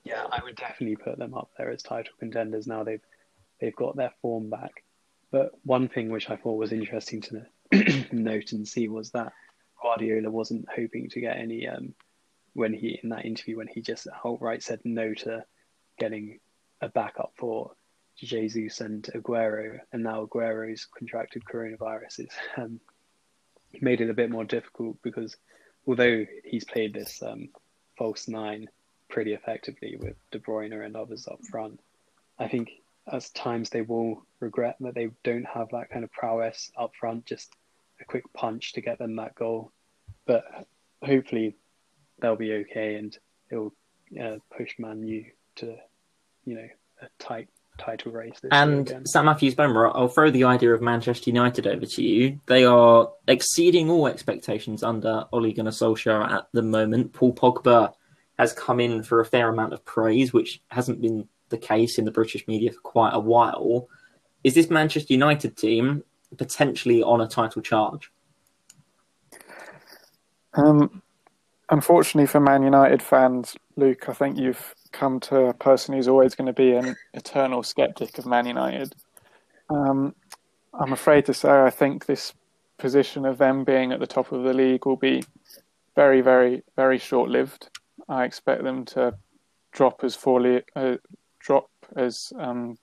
yeah, 0.04 0.24
I 0.30 0.40
would 0.44 0.54
definitely 0.54 0.96
put 0.96 1.18
them 1.18 1.34
up 1.34 1.50
there 1.58 1.70
as 1.70 1.82
title 1.82 2.14
contenders 2.20 2.68
now. 2.68 2.84
They've 2.84 3.00
they've 3.62 3.76
got 3.76 3.96
their 3.96 4.12
form 4.20 4.50
back. 4.50 4.82
But 5.30 5.52
one 5.62 5.88
thing 5.88 6.10
which 6.10 6.28
I 6.28 6.36
thought 6.36 6.58
was 6.58 6.72
interesting 6.72 7.22
to 7.22 7.46
note 8.12 8.52
and 8.52 8.66
see 8.66 8.88
was 8.88 9.12
that 9.12 9.32
Guardiola 9.80 10.30
wasn't 10.30 10.66
hoping 10.68 11.08
to 11.10 11.20
get 11.20 11.38
any 11.38 11.68
um, 11.68 11.94
when 12.54 12.74
he 12.74 12.98
in 13.02 13.10
that 13.10 13.24
interview 13.24 13.56
when 13.56 13.68
he 13.68 13.80
just 13.80 14.08
outright 14.26 14.62
said 14.62 14.80
no 14.84 15.14
to 15.14 15.44
getting 15.98 16.40
a 16.82 16.88
backup 16.88 17.32
for 17.36 17.72
Jesus 18.16 18.80
and 18.80 19.04
Aguero, 19.14 19.78
and 19.92 20.02
now 20.02 20.26
Aguero's 20.26 20.86
contracted 20.86 21.44
coronavirus 21.44 22.20
is 22.20 22.28
um, 22.58 22.80
made 23.80 24.00
it 24.00 24.10
a 24.10 24.14
bit 24.14 24.30
more 24.30 24.44
difficult 24.44 24.98
because 25.02 25.36
although 25.86 26.26
he's 26.44 26.64
played 26.64 26.92
this 26.92 27.22
um, 27.22 27.48
false 27.96 28.28
nine 28.28 28.68
pretty 29.08 29.32
effectively 29.32 29.96
with 29.98 30.16
De 30.30 30.38
Bruyne 30.38 30.84
and 30.84 30.96
others 30.96 31.26
up 31.26 31.40
front, 31.50 31.80
I 32.38 32.48
think 32.48 32.70
as 33.10 33.30
times 33.30 33.70
they 33.70 33.82
will 33.82 34.24
regret 34.40 34.76
that 34.80 34.94
they 34.94 35.10
don't 35.24 35.46
have 35.46 35.68
that 35.72 35.90
kind 35.90 36.04
of 36.04 36.12
prowess 36.12 36.70
up 36.78 36.92
front, 36.98 37.26
just 37.26 37.54
a 38.00 38.04
quick 38.04 38.24
punch 38.32 38.72
to 38.74 38.80
get 38.80 38.98
them 38.98 39.16
that 39.16 39.34
goal. 39.34 39.72
But 40.26 40.44
hopefully 41.02 41.56
they'll 42.20 42.36
be 42.36 42.52
okay 42.54 42.96
and 42.96 43.16
it'll 43.50 43.74
uh, 44.20 44.36
push 44.56 44.78
Man 44.78 45.02
U 45.06 45.24
to, 45.56 45.76
you 46.44 46.54
know, 46.54 46.68
a 47.00 47.06
tight 47.18 47.48
title 47.78 48.12
race. 48.12 48.38
This 48.40 48.50
and. 48.52 49.02
Sam 49.04 49.24
Mathews 49.24 49.54
Boehmer, 49.54 49.88
I'll 49.88 50.08
throw 50.08 50.30
the 50.30 50.44
idea 50.44 50.72
of 50.72 50.82
Manchester 50.82 51.30
United 51.30 51.66
over 51.66 51.86
to 51.86 52.02
you. 52.02 52.40
They 52.46 52.64
are 52.64 53.10
exceeding 53.26 53.90
all 53.90 54.06
expectations 54.06 54.82
under 54.82 55.26
Ole 55.32 55.52
Gunnar 55.52 55.70
Solskjaer 55.70 56.30
at 56.30 56.48
the 56.52 56.62
moment. 56.62 57.12
Paul 57.12 57.34
Pogba 57.34 57.94
has 58.38 58.52
come 58.52 58.80
in 58.80 59.02
for 59.02 59.20
a 59.20 59.24
fair 59.24 59.48
amount 59.48 59.72
of 59.72 59.84
praise, 59.84 60.32
which 60.32 60.60
hasn't 60.68 61.00
been 61.00 61.28
the 61.52 61.58
case 61.58 61.98
in 61.98 62.04
the 62.04 62.10
British 62.10 62.48
media 62.48 62.72
for 62.72 62.80
quite 62.80 63.14
a 63.14 63.20
while. 63.20 63.88
Is 64.42 64.54
this 64.54 64.68
Manchester 64.68 65.12
United 65.12 65.56
team 65.56 66.02
potentially 66.36 67.02
on 67.02 67.20
a 67.20 67.28
title 67.28 67.62
charge? 67.62 68.10
Um, 70.54 71.02
unfortunately 71.70 72.26
for 72.26 72.40
Man 72.40 72.62
United 72.62 73.00
fans, 73.02 73.56
Luke, 73.76 74.08
I 74.08 74.12
think 74.12 74.36
you've 74.36 74.74
come 74.90 75.20
to 75.20 75.46
a 75.46 75.54
person 75.54 75.94
who's 75.94 76.08
always 76.08 76.34
going 76.34 76.46
to 76.46 76.52
be 76.52 76.72
an 76.72 76.96
eternal 77.14 77.62
skeptic 77.62 78.18
of 78.18 78.26
Man 78.26 78.46
United. 78.46 78.94
Um, 79.70 80.14
I'm 80.74 80.92
afraid 80.92 81.24
to 81.26 81.34
say 81.34 81.50
I 81.50 81.70
think 81.70 82.06
this 82.06 82.34
position 82.78 83.24
of 83.24 83.38
them 83.38 83.64
being 83.64 83.92
at 83.92 84.00
the 84.00 84.06
top 84.06 84.32
of 84.32 84.42
the 84.42 84.52
league 84.52 84.86
will 84.86 84.96
be 84.96 85.22
very, 85.94 86.20
very, 86.20 86.62
very 86.76 86.98
short-lived. 86.98 87.68
I 88.08 88.24
expect 88.24 88.64
them 88.64 88.84
to 88.86 89.14
drop 89.72 90.04
as 90.04 90.14
fully, 90.14 90.62
drop 91.44 91.70
as 91.96 92.32
um, 92.38 92.78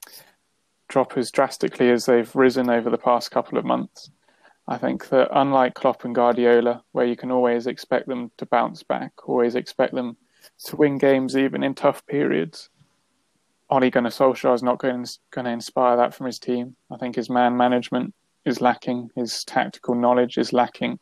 drop 0.87 1.17
as 1.17 1.31
drastically 1.31 1.89
as 1.89 2.05
they've 2.05 2.35
risen 2.35 2.69
over 2.69 2.89
the 2.89 2.97
past 2.97 3.31
couple 3.31 3.57
of 3.57 3.65
months. 3.65 4.11
I 4.67 4.77
think 4.77 5.09
that 5.09 5.29
unlike 5.31 5.73
Klopp 5.73 6.05
and 6.05 6.13
Guardiola, 6.13 6.83
where 6.91 7.05
you 7.05 7.15
can 7.15 7.31
always 7.31 7.65
expect 7.65 8.07
them 8.07 8.31
to 8.37 8.45
bounce 8.45 8.83
back, 8.83 9.11
always 9.27 9.55
expect 9.55 9.95
them 9.95 10.17
to 10.65 10.75
win 10.75 10.97
games 10.97 11.35
even 11.35 11.63
in 11.63 11.73
tough 11.73 12.05
periods, 12.05 12.69
Ole 13.69 13.89
Gunnar 13.89 14.09
Solskjaer 14.09 14.53
is 14.53 14.63
not 14.63 14.79
going, 14.79 15.05
going 15.31 15.45
to 15.45 15.51
inspire 15.51 15.97
that 15.97 16.13
from 16.13 16.25
his 16.25 16.39
team. 16.39 16.75
I 16.91 16.97
think 16.97 17.15
his 17.15 17.29
man 17.29 17.55
management 17.55 18.13
is 18.45 18.61
lacking, 18.61 19.09
his 19.15 19.43
tactical 19.43 19.95
knowledge 19.95 20.37
is 20.37 20.53
lacking. 20.53 20.99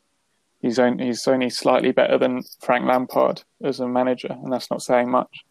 He's 0.62 0.80
only, 0.80 1.06
he's 1.06 1.28
only 1.28 1.50
slightly 1.50 1.92
better 1.92 2.18
than 2.18 2.44
Frank 2.62 2.86
Lampard 2.86 3.44
as 3.64 3.80
a 3.80 3.88
manager, 3.88 4.30
and 4.32 4.52
that's 4.52 4.72
not 4.72 4.82
saying 4.82 5.10
much. 5.10 5.44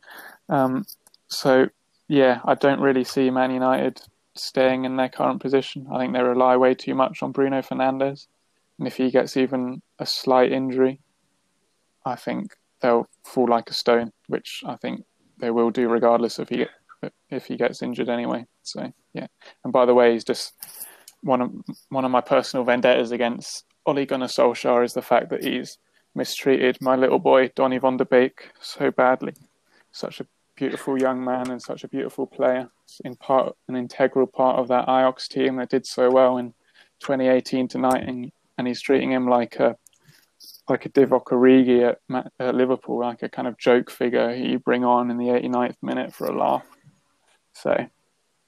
Um, 0.48 0.84
so, 1.28 1.68
yeah, 2.08 2.40
I 2.44 2.54
don't 2.54 2.80
really 2.80 3.04
see 3.04 3.30
Man 3.30 3.50
United 3.50 4.00
staying 4.34 4.84
in 4.84 4.96
their 4.96 5.08
current 5.08 5.40
position. 5.40 5.86
I 5.92 5.98
think 5.98 6.12
they 6.12 6.22
rely 6.22 6.56
way 6.56 6.74
too 6.74 6.94
much 6.94 7.22
on 7.22 7.32
Bruno 7.32 7.62
Fernandes, 7.62 8.26
and 8.78 8.86
if 8.86 8.96
he 8.96 9.10
gets 9.10 9.36
even 9.36 9.82
a 9.98 10.06
slight 10.06 10.52
injury, 10.52 11.00
I 12.04 12.16
think 12.16 12.56
they'll 12.80 13.08
fall 13.24 13.48
like 13.48 13.70
a 13.70 13.74
stone, 13.74 14.12
which 14.28 14.62
I 14.66 14.76
think 14.76 15.04
they 15.38 15.50
will 15.50 15.70
do 15.70 15.88
regardless 15.88 16.38
if 16.38 16.48
he 16.48 16.66
if 17.30 17.46
he 17.46 17.56
gets 17.56 17.82
injured 17.82 18.08
anyway. 18.08 18.46
So 18.62 18.92
yeah. 19.12 19.26
And 19.64 19.72
by 19.72 19.86
the 19.86 19.94
way, 19.94 20.12
he's 20.12 20.24
just 20.24 20.54
one 21.22 21.40
of 21.40 21.52
one 21.88 22.04
of 22.04 22.10
my 22.10 22.20
personal 22.20 22.64
vendettas 22.64 23.10
against 23.10 23.64
Ole 23.86 24.06
Gunnar 24.06 24.26
Solskjaer 24.26 24.84
is 24.84 24.94
the 24.94 25.02
fact 25.02 25.30
that 25.30 25.44
he's 25.44 25.78
mistreated 26.14 26.78
my 26.80 26.96
little 26.96 27.18
boy 27.18 27.50
Donny 27.54 27.78
van 27.78 27.96
der 27.96 28.04
Beek 28.04 28.50
so 28.60 28.90
badly. 28.90 29.34
Such 29.92 30.20
a 30.20 30.26
beautiful 30.56 30.98
young 30.98 31.24
man 31.24 31.50
and 31.50 31.60
such 31.62 31.84
a 31.84 31.88
beautiful 31.88 32.26
player. 32.26 32.68
In 33.04 33.14
part, 33.16 33.54
an 33.68 33.76
integral 33.76 34.26
part 34.26 34.58
of 34.58 34.68
that 34.68 34.84
Ajax 34.84 35.28
team 35.28 35.56
that 35.56 35.70
did 35.70 35.86
so 35.86 36.10
well 36.10 36.38
in 36.38 36.54
2018 37.00 37.68
tonight, 37.68 38.04
and, 38.06 38.32
and 38.58 38.66
he's 38.66 38.80
treating 38.80 39.12
him 39.12 39.28
like 39.28 39.56
a 39.56 39.76
like 40.68 40.84
a 40.84 40.88
Divock 40.88 41.26
Origi 41.26 41.88
at, 41.88 42.32
at 42.40 42.54
Liverpool, 42.54 43.00
like 43.00 43.22
a 43.22 43.28
kind 43.28 43.46
of 43.46 43.56
joke 43.56 43.90
figure 43.90 44.34
you 44.34 44.58
bring 44.58 44.84
on 44.84 45.10
in 45.10 45.16
the 45.16 45.26
89th 45.26 45.76
minute 45.80 46.12
for 46.12 46.26
a 46.26 46.36
laugh. 46.36 46.66
So, 47.52 47.86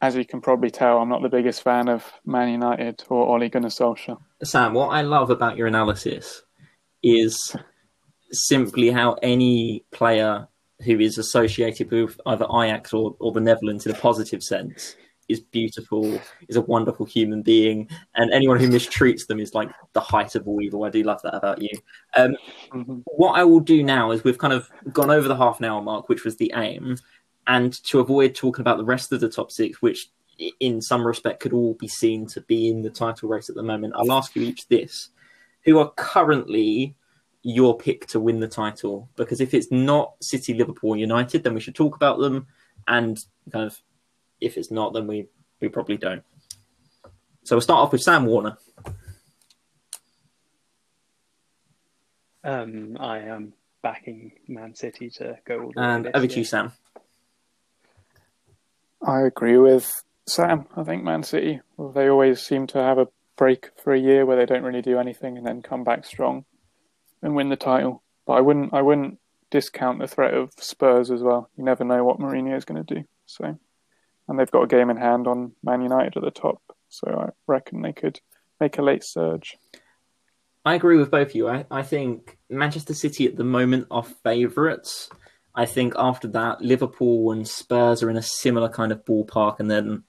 as 0.01 0.17
you 0.17 0.25
can 0.25 0.41
probably 0.41 0.71
tell, 0.71 0.99
I'm 0.99 1.09
not 1.09 1.23
the 1.23 1.29
biggest 1.29 1.63
fan 1.63 1.89
of 1.89 2.05
Man 2.27 2.49
United 2.51 3.05
or 3.09 3.27
Ole 3.27 3.49
Gunnar 3.49 3.69
Solskjaer. 3.69 4.19
Sam, 4.43 4.75
what 4.75 4.89
I 4.89 5.03
love 5.03 5.31
about 5.31 5.57
your 5.57 5.67
analysis 5.67 6.43
is 7.03 7.57
simply 8.33 8.91
how 8.91 9.15
any 9.23 9.85
player 9.93 10.49
who 10.85 11.01
is 11.01 11.19
associated 11.19 11.91
with 11.91 12.21
either 12.27 12.47
Ajax 12.47 12.93
or, 12.93 13.17
or 13.19 13.33
the 13.33 13.41
Netherlands 13.41 13.87
in 13.87 13.93
a 13.93 13.99
positive 13.99 14.43
sense 14.43 14.97
is 15.29 15.41
beautiful, 15.41 16.21
is 16.49 16.57
a 16.57 16.63
wonderful 16.63 17.05
human 17.05 17.43
being, 17.43 17.89
and 18.15 18.33
anyone 18.33 18.59
who 18.59 18.69
mistreats 18.69 19.27
them 19.27 19.41
is 19.41 19.55
like 19.55 19.71
the 19.93 20.01
height 20.01 20.35
of 20.35 20.49
all 20.49 20.61
evil. 20.61 20.85
I 20.85 20.91
do 20.91 21.03
love 21.03 21.21
that 21.23 21.35
about 21.35 21.61
you. 21.61 21.71
Um, 22.17 22.35
mm-hmm. 22.73 22.99
What 23.05 23.39
I 23.39 23.45
will 23.45 23.61
do 23.61 23.83
now 23.83 24.11
is 24.11 24.25
we've 24.25 24.39
kind 24.39 24.55
of 24.55 24.71
gone 24.93 25.11
over 25.11 25.29
the 25.29 25.37
half 25.37 25.59
an 25.59 25.67
hour 25.67 25.83
mark, 25.83 26.09
which 26.09 26.25
was 26.25 26.37
the 26.37 26.53
aim, 26.57 26.97
and 27.47 27.73
to 27.85 28.01
avoid 28.01 28.35
talking 28.35 28.63
about 28.63 28.79
the 28.79 28.85
rest 28.85 29.13
of 29.13 29.21
the 29.21 29.29
top 29.29 29.51
six, 29.51 29.83
which 29.83 30.09
in 30.61 30.81
some 30.81 31.07
respect 31.07 31.41
could 31.41 31.53
all 31.53 31.75
be 31.75 31.89
seen 31.89 32.27
to 32.29 32.41
be 32.43 32.69
in 32.69 32.83
the 32.83 32.91
title 32.91 33.29
race 33.29 33.49
at 33.49 33.57
the 33.57 33.63
moment, 33.63 33.95
I'll 33.97 34.13
ask 34.13 34.35
you 34.35 34.43
each 34.43 34.67
this: 34.69 35.11
Who 35.65 35.79
are 35.79 35.93
currently 35.97 36.95
your 37.43 37.77
pick 37.77 38.07
to 38.09 38.21
win 38.21 38.41
the 38.41 38.49
title? 38.49 39.09
Because 39.17 39.41
if 39.41 39.55
it's 39.55 39.71
not 39.71 40.15
City, 40.21 40.55
Liverpool, 40.55 40.97
United, 40.97 41.45
then 41.45 41.55
we 41.55 41.61
should 41.61 41.75
talk 41.75 41.97
about 41.97 42.19
them, 42.19 42.47
and 42.87 43.19
kind 43.53 43.65
of 43.65 43.81
if 44.41 44.57
it's 44.57 44.71
not, 44.71 44.93
then 44.93 45.07
we 45.07 45.27
we 45.61 45.69
probably 45.69 45.97
don't. 45.97 46.23
So 47.45 47.57
we'll 47.57 47.63
start 47.63 47.81
off 47.81 47.93
with 47.93 48.03
Sam 48.03 48.27
Warner. 48.27 48.59
Um, 52.45 52.97
I 53.01 53.19
am 53.21 53.53
backing 53.83 54.33
Man 54.47 54.75
City 54.75 55.11
to 55.11 55.39
go 55.45 55.63
all 55.63 55.73
the 55.73 55.81
and 55.81 56.05
way. 56.07 56.11
over 56.15 56.27
to 56.27 56.39
you, 56.39 56.45
Sam. 56.45 56.73
I 59.07 59.23
agree 59.23 59.59
with 59.59 59.91
Sam. 60.27 60.67
I 60.77 60.85
think 60.85 61.05
Man 61.05 61.23
City, 61.23 61.61
they 61.95 62.09
always 62.09 62.41
seem 62.41 62.67
to 62.69 62.79
have 62.79 62.99
a 62.99 63.09
break 63.37 63.71
for 63.83 63.93
a 63.93 63.99
year 63.99 64.27
where 64.27 64.37
they 64.37 64.47
don't 64.47 64.65
really 64.65 64.83
do 64.83 64.99
anything 64.99 65.39
and 65.39 65.47
then 65.47 65.63
come 65.63 65.85
back 65.85 66.05
strong 66.05 66.45
and 67.23 67.35
win 67.35 67.49
the 67.49 67.57
title. 67.57 68.03
But 68.27 68.35
I 68.35 68.41
wouldn't, 68.41 68.75
I 68.75 68.83
wouldn't 68.83 69.19
discount 69.51 69.99
the 69.99 70.07
threat 70.07 70.35
of 70.35 70.53
Spurs 70.59 71.11
as 71.11 71.23
well. 71.23 71.51
You 71.57 71.65
never 71.65 71.85
know 71.85 72.05
what 72.05 72.19
Mourinho 72.19 72.57
is 72.57 72.65
going 72.65 72.85
to 72.85 72.95
do. 72.95 73.05
So 73.27 73.59
and 74.29 74.39
they've 74.39 74.51
got 74.51 74.63
a 74.63 74.69
game 74.69 74.91
in 74.91 74.97
hand 74.99 75.27
on 75.27 75.53
Man 75.65 75.81
United 75.81 76.17
at 76.17 76.23
the 76.23 76.31
top. 76.31 76.61
So 76.91 77.09
I 77.09 77.31
reckon 77.47 77.83
they 77.83 77.93
could 77.93 78.21
make 78.61 78.79
a 78.79 78.83
late 78.83 79.05
surge. 79.05 79.57
I 80.65 80.75
agree 80.75 80.99
with 80.99 81.11
both 81.11 81.29
of 81.29 81.35
you. 81.35 81.49
I, 81.49 81.65
I 81.71 81.83
think 81.83 82.37
Manchester 82.51 82.95
City 82.95 83.27
at 83.27 83.37
the 83.37 83.45
moment 83.45 83.87
are 83.91 84.03
favourites. 84.03 85.09
I 85.55 85.65
think 85.65 85.95
after 85.97 86.29
that, 86.29 86.61
Liverpool 86.61 87.33
and 87.33 87.49
Spurs 87.49 88.03
are 88.03 88.11
in 88.11 88.17
a 88.17 88.23
similar 88.23 88.69
kind 88.69 88.93
of 88.93 89.05
ballpark, 89.05 89.61
and 89.61 89.71
then 89.71 90.05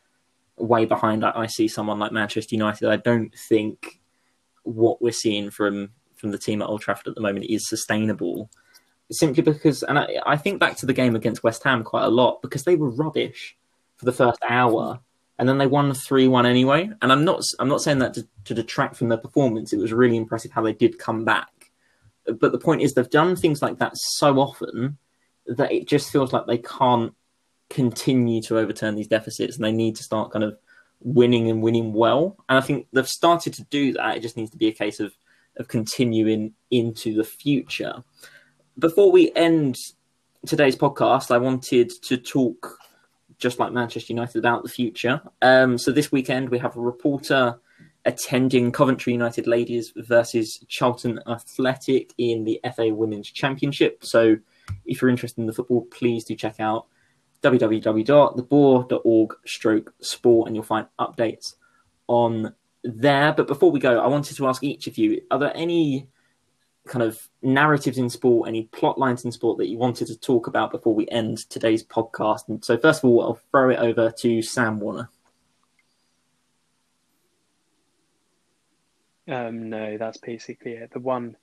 way 0.58 0.86
behind, 0.86 1.26
I, 1.26 1.32
I 1.34 1.46
see 1.48 1.68
someone 1.68 1.98
like 1.98 2.12
Manchester 2.12 2.56
United. 2.56 2.90
I 2.90 2.98
don't 2.98 3.34
think 3.34 4.02
what 4.64 5.02
we're 5.02 5.12
seeing 5.12 5.50
from 5.50 5.92
from 6.20 6.32
the 6.32 6.38
team 6.38 6.62
at 6.62 6.68
Old 6.68 6.82
Trafford 6.82 7.08
at 7.08 7.16
the 7.16 7.22
moment 7.22 7.46
is 7.50 7.68
sustainable. 7.68 8.50
Simply 9.12 9.42
because, 9.42 9.82
and 9.84 9.98
I, 9.98 10.08
I 10.26 10.38
think 10.38 10.60
back 10.60 10.76
to 10.78 10.86
the 10.86 10.94
game 10.94 11.16
against 11.16 11.44
West 11.44 11.64
Ham 11.64 11.84
quite 11.84 12.04
a 12.04 12.10
lot 12.10 12.42
because 12.42 12.64
they 12.64 12.76
were 12.76 12.92
rubbish 12.92 13.58
for 13.96 14.06
the 14.06 14.12
first 14.12 14.40
hour, 14.48 15.00
and 15.40 15.50
then 15.50 15.58
they 15.58 15.66
won 15.66 15.94
three 15.94 16.28
one 16.28 16.46
anyway. 16.46 16.90
And 17.02 17.12
I'm 17.12 17.26
not 17.26 17.42
I'm 17.60 17.70
not 17.70 17.82
saying 17.82 18.00
that 18.00 18.14
to, 18.14 18.28
to 18.46 18.54
detract 18.54 18.98
from 18.98 19.10
their 19.10 19.18
performance. 19.18 19.74
It 19.74 19.80
was 19.80 19.94
really 19.94 20.18
impressive 20.18 20.52
how 20.52 20.62
they 20.62 20.74
did 20.74 21.00
come 21.00 21.26
back. 21.26 21.72
But 22.26 22.52
the 22.52 22.60
point 22.60 22.82
is, 22.82 22.94
they've 22.94 23.10
done 23.10 23.36
things 23.36 23.62
like 23.62 23.80
that 23.80 23.94
so 23.96 24.38
often 24.38 24.98
that 25.48 25.72
it 25.72 25.88
just 25.88 26.12
feels 26.12 26.32
like 26.32 26.46
they 26.46 26.60
can't 26.60 27.14
continue 27.70 28.42
to 28.44 28.60
overturn 28.60 28.96
these 28.96 29.08
deficits, 29.08 29.56
and 29.56 29.66
they 29.66 29.72
need 29.72 29.96
to 29.96 30.04
start 30.04 30.32
kind 30.32 30.44
of 30.44 30.58
winning 31.02 31.50
and 31.50 31.64
winning 31.64 31.94
well. 31.94 32.38
And 32.48 32.58
I 32.58 32.62
think 32.62 32.88
they've 32.94 33.08
started 33.08 33.54
to 33.54 33.64
do 33.72 33.94
that. 33.94 34.18
It 34.18 34.22
just 34.22 34.38
needs 34.38 34.52
to 34.52 34.58
be 34.58 34.68
a 34.68 34.74
case 34.74 35.00
of 35.00 35.14
of 35.60 35.68
continuing 35.68 36.54
into 36.72 37.14
the 37.14 37.24
future. 37.24 38.04
Before 38.78 39.12
we 39.12 39.32
end 39.36 39.76
today's 40.46 40.76
podcast, 40.76 41.32
I 41.32 41.38
wanted 41.38 41.92
to 42.04 42.18
talk 42.18 42.78
just 43.38 43.60
like 43.60 43.72
Manchester 43.72 44.14
United 44.14 44.38
about 44.38 44.64
the 44.64 44.70
future. 44.70 45.22
Um, 45.42 45.78
so 45.78 45.92
this 45.92 46.12
weekend 46.12 46.50
we 46.50 46.58
have 46.60 46.76
a 46.76 46.82
reporter 46.82 47.60
attending 48.06 48.72
Coventry 48.72 49.14
United 49.14 49.46
ladies 49.48 49.92
versus 49.96 50.64
Charlton 50.68 51.20
Athletic 51.28 52.14
in 52.18 52.44
the 52.44 52.60
FA 52.76 52.94
Women's 52.94 53.30
Championship. 53.30 54.04
So 54.04 54.38
if 54.86 55.02
you're 55.02 55.12
interested 55.12 55.42
in 55.42 55.48
the 55.48 55.54
football, 55.54 55.86
please 55.92 56.24
do 56.24 56.36
check 56.36 56.60
out 56.60 56.88
www.theboar.org 57.44 59.36
stroke 59.46 59.94
sport 60.02 60.48
and 60.48 60.56
you'll 60.56 60.64
find 60.64 60.88
updates 61.00 61.56
on 62.08 62.54
there. 62.84 63.34
But 63.34 63.48
before 63.48 63.72
we 63.72 63.80
go, 63.80 64.00
I 64.00 64.08
wanted 64.08 64.36
to 64.38 64.48
ask 64.48 64.64
each 64.64 64.88
of 64.88 64.98
you, 64.98 65.22
are 65.32 65.40
there 65.40 65.56
any 65.56 66.08
kind 66.88 67.04
of 67.04 67.30
narratives 67.42 67.98
in 67.98 68.10
sport, 68.10 68.48
any 68.48 68.64
plot 68.64 68.98
lines 68.98 69.26
in 69.26 69.32
sport 69.32 69.58
that 69.60 69.68
you 69.68 69.78
wanted 69.78 70.08
to 70.08 70.20
talk 70.20 70.48
about 70.48 70.72
before 70.72 70.96
we 70.96 71.08
end 71.10 71.50
today's 71.50 71.84
podcast? 71.84 72.48
And 72.48 72.64
so, 72.64 72.78
first 72.78 73.04
of 73.04 73.10
all, 73.10 73.22
I'll 73.22 73.42
throw 73.52 73.70
it 73.70 73.80
over 73.80 74.12
to 74.20 74.42
Sam 74.42 74.80
Warner. 74.80 75.10
Um, 79.28 79.70
no, 79.70 79.98
that's 79.98 80.18
basically 80.18 80.74
it. 80.74 80.92
The 80.92 81.00
one 81.00 81.36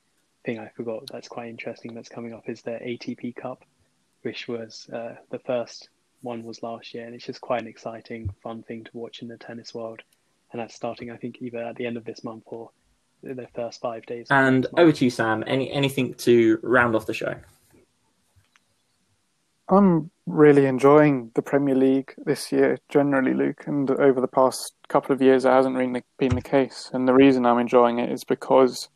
thing 0.44 0.58
I 0.58 0.68
forgot 0.68 1.04
that's 1.12 1.28
quite 1.28 1.48
interesting 1.48 1.94
that's 1.94 2.08
coming 2.08 2.32
up 2.32 2.48
is 2.48 2.62
the 2.62 2.72
ATP 2.72 3.36
Cup, 3.36 3.64
which 4.22 4.48
was 4.48 4.88
uh, 4.92 5.14
the 5.30 5.38
first 5.40 5.88
one 6.22 6.42
was 6.42 6.62
last 6.62 6.94
year, 6.94 7.06
and 7.06 7.14
it's 7.14 7.26
just 7.26 7.40
quite 7.40 7.62
an 7.62 7.68
exciting, 7.68 8.34
fun 8.42 8.62
thing 8.64 8.84
to 8.84 8.90
watch 8.92 9.22
in 9.22 9.28
the 9.28 9.36
tennis 9.36 9.72
world. 9.72 10.02
And 10.56 10.62
that's 10.62 10.74
starting, 10.74 11.10
I 11.10 11.18
think, 11.18 11.42
either 11.42 11.58
at 11.58 11.76
the 11.76 11.84
end 11.84 11.98
of 11.98 12.06
this 12.06 12.24
month 12.24 12.44
or 12.46 12.70
the 13.22 13.46
first 13.54 13.78
five 13.78 14.06
days. 14.06 14.26
And 14.30 14.66
over 14.78 14.90
to 14.90 15.04
you, 15.04 15.10
Sam. 15.10 15.44
Any 15.46 15.70
anything 15.70 16.14
to 16.14 16.58
round 16.62 16.96
off 16.96 17.04
the 17.04 17.12
show? 17.12 17.34
I'm 19.68 20.10
really 20.24 20.64
enjoying 20.64 21.30
the 21.34 21.42
Premier 21.42 21.74
League 21.74 22.14
this 22.24 22.50
year, 22.52 22.78
generally, 22.88 23.34
Luke. 23.34 23.64
And 23.66 23.90
over 23.90 24.18
the 24.18 24.28
past 24.28 24.72
couple 24.88 25.14
of 25.14 25.20
years, 25.20 25.44
it 25.44 25.50
hasn't 25.50 25.76
really 25.76 26.02
been 26.16 26.34
the 26.34 26.40
case. 26.40 26.90
And 26.94 27.06
the 27.06 27.12
reason 27.12 27.44
I'm 27.44 27.58
enjoying 27.58 27.98
it 27.98 28.10
is 28.10 28.24
because 28.24 28.88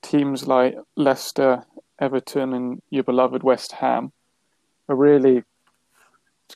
teams 0.00 0.46
like 0.46 0.76
Leicester, 0.96 1.66
Everton, 1.98 2.54
and 2.54 2.80
your 2.88 3.02
beloved 3.04 3.42
West 3.42 3.72
Ham 3.72 4.12
are 4.88 4.96
really 4.96 5.44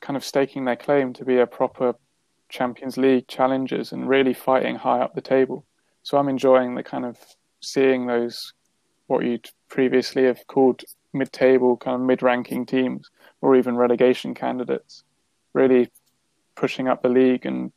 kind 0.01 0.17
of 0.17 0.25
staking 0.25 0.65
their 0.65 0.77
claim 0.77 1.13
to 1.13 1.27
be 1.27 1.37
a 1.37 1.47
proper 1.47 1.95
Champions 2.49 2.97
League 2.97 3.29
challengers 3.29 3.93
and 3.93 4.09
really 4.09 4.35
fighting 4.35 4.77
high 4.77 5.01
up 5.01 5.15
the 5.15 5.21
table. 5.21 5.65
So 6.03 6.19
I'm 6.19 6.29
enjoying 6.29 6.75
the 6.75 6.83
kind 6.83 7.05
of 7.05 7.19
seeing 7.61 8.07
those 8.07 8.53
what 9.07 9.25
you'd 9.25 9.49
previously 9.69 10.25
have 10.25 10.47
called 10.47 10.83
mid-table, 11.13 11.77
kind 11.77 11.95
of 11.95 12.01
mid-ranking 12.01 12.67
teams, 12.67 13.11
or 13.41 13.57
even 13.57 13.77
relegation 13.77 14.35
candidates, 14.35 15.05
really 15.53 15.91
pushing 16.55 16.89
up 16.89 17.03
the 17.03 17.09
league 17.09 17.47
and 17.47 17.73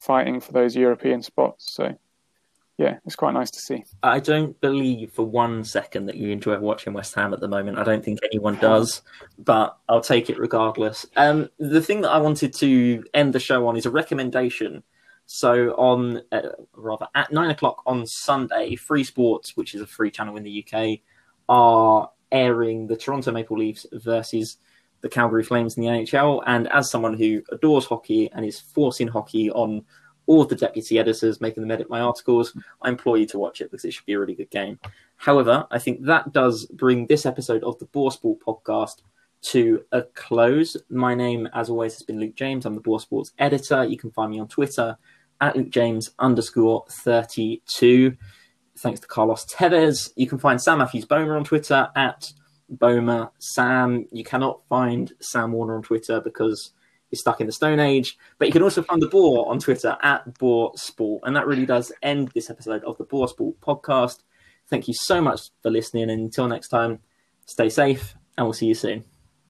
fighting 0.00 0.40
for 0.40 0.52
those 0.52 0.76
European 0.76 1.22
spots. 1.22 1.72
So, 1.72 1.96
yeah, 2.78 2.98
it's 3.04 3.16
quite 3.16 3.34
nice 3.34 3.50
to 3.50 3.58
see. 3.58 3.84
I 4.04 4.20
don't 4.20 4.58
believe 4.60 5.10
for 5.12 5.26
one 5.26 5.64
second 5.64 6.06
that 6.06 6.14
you 6.14 6.30
enjoy 6.30 6.56
watching 6.60 6.92
West 6.92 7.12
Ham 7.16 7.34
at 7.34 7.40
the 7.40 7.48
moment. 7.48 7.76
I 7.76 7.82
don't 7.82 8.04
think 8.04 8.20
anyone 8.22 8.56
does, 8.60 9.02
but 9.36 9.76
I'll 9.88 10.00
take 10.00 10.30
it 10.30 10.38
regardless. 10.38 11.04
Um, 11.16 11.48
the 11.58 11.82
thing 11.82 12.02
that 12.02 12.10
I 12.10 12.18
wanted 12.18 12.54
to 12.54 13.04
end 13.14 13.32
the 13.32 13.40
show 13.40 13.66
on 13.66 13.76
is 13.76 13.84
a 13.84 13.90
recommendation. 13.90 14.84
So 15.26 15.72
on 15.72 16.22
uh, 16.30 16.50
rather 16.72 17.08
at 17.16 17.32
nine 17.32 17.50
o'clock 17.50 17.82
on 17.84 18.06
Sunday, 18.06 18.76
Free 18.76 19.02
Sports, 19.02 19.56
which 19.56 19.74
is 19.74 19.80
a 19.80 19.86
free 19.86 20.12
channel 20.12 20.36
in 20.36 20.44
the 20.44 20.64
UK, 20.64 21.00
are 21.48 22.10
airing 22.30 22.86
the 22.86 22.96
Toronto 22.96 23.32
Maple 23.32 23.58
Leafs 23.58 23.86
versus 23.92 24.56
the 25.00 25.08
Calgary 25.08 25.42
Flames 25.42 25.76
in 25.76 25.82
the 25.82 25.88
NHL. 25.88 26.44
And 26.46 26.68
as 26.68 26.90
someone 26.90 27.14
who 27.14 27.42
adores 27.50 27.86
hockey 27.86 28.30
and 28.32 28.44
is 28.44 28.60
forcing 28.60 29.08
hockey 29.08 29.50
on 29.50 29.84
all 30.28 30.42
of 30.42 30.48
the 30.48 30.54
deputy 30.54 30.98
editors 30.98 31.40
making 31.40 31.62
them 31.62 31.70
edit 31.70 31.90
my 31.90 32.00
articles, 32.00 32.56
I 32.82 32.90
implore 32.90 33.18
you 33.18 33.26
to 33.26 33.38
watch 33.38 33.60
it 33.60 33.70
because 33.70 33.84
it 33.84 33.92
should 33.92 34.06
be 34.06 34.12
a 34.12 34.20
really 34.20 34.34
good 34.34 34.50
game. 34.50 34.78
However, 35.16 35.66
I 35.70 35.80
think 35.80 36.04
that 36.04 36.32
does 36.32 36.66
bring 36.66 37.06
this 37.06 37.26
episode 37.26 37.64
of 37.64 37.78
the 37.80 37.86
Boar 37.86 38.12
Sport 38.12 38.38
podcast 38.46 39.02
to 39.40 39.84
a 39.90 40.02
close. 40.02 40.76
My 40.90 41.14
name, 41.14 41.48
as 41.54 41.70
always, 41.70 41.94
has 41.94 42.02
been 42.02 42.20
Luke 42.20 42.36
James. 42.36 42.66
I'm 42.66 42.74
the 42.74 42.80
Boar 42.80 43.00
Sports 43.00 43.32
editor. 43.38 43.84
You 43.84 43.96
can 43.96 44.12
find 44.12 44.30
me 44.30 44.38
on 44.38 44.46
Twitter 44.48 44.96
at 45.40 45.56
Luke 45.56 45.70
James 45.70 46.10
underscore 46.18 46.84
32 46.90 48.16
thanks 48.78 49.00
to 49.00 49.06
Carlos 49.06 49.44
Tevez. 49.46 50.10
You 50.16 50.26
can 50.26 50.38
find 50.38 50.60
Sam 50.60 50.78
Mathews 50.78 51.04
Boehmer 51.04 51.36
on 51.36 51.44
Twitter 51.44 51.88
at 51.96 52.32
Boehmer 52.68 53.30
Sam. 53.38 54.06
You 54.12 54.24
cannot 54.24 54.60
find 54.68 55.12
Sam 55.20 55.52
Warner 55.52 55.76
on 55.76 55.82
Twitter 55.82 56.20
because 56.20 56.72
he's 57.10 57.20
stuck 57.20 57.40
in 57.40 57.46
the 57.46 57.52
Stone 57.52 57.80
Age. 57.80 58.16
But 58.38 58.48
you 58.48 58.52
can 58.52 58.62
also 58.62 58.82
find 58.82 59.02
the 59.02 59.08
Boar 59.08 59.50
on 59.50 59.58
Twitter 59.58 59.96
at 60.02 60.38
Boar 60.38 60.72
Sport. 60.76 61.22
And 61.24 61.34
that 61.36 61.46
really 61.46 61.66
does 61.66 61.92
end 62.02 62.28
this 62.28 62.50
episode 62.50 62.84
of 62.84 62.98
the 62.98 63.04
Boar 63.04 63.28
Sport 63.28 63.60
podcast. 63.60 64.20
Thank 64.68 64.88
you 64.88 64.94
so 64.94 65.20
much 65.20 65.50
for 65.62 65.70
listening. 65.70 66.10
And 66.10 66.20
until 66.20 66.48
next 66.48 66.68
time, 66.68 67.00
stay 67.46 67.68
safe 67.68 68.14
and 68.36 68.46
we'll 68.46 68.52
see 68.52 68.66
you 68.66 68.74
soon. 68.74 69.17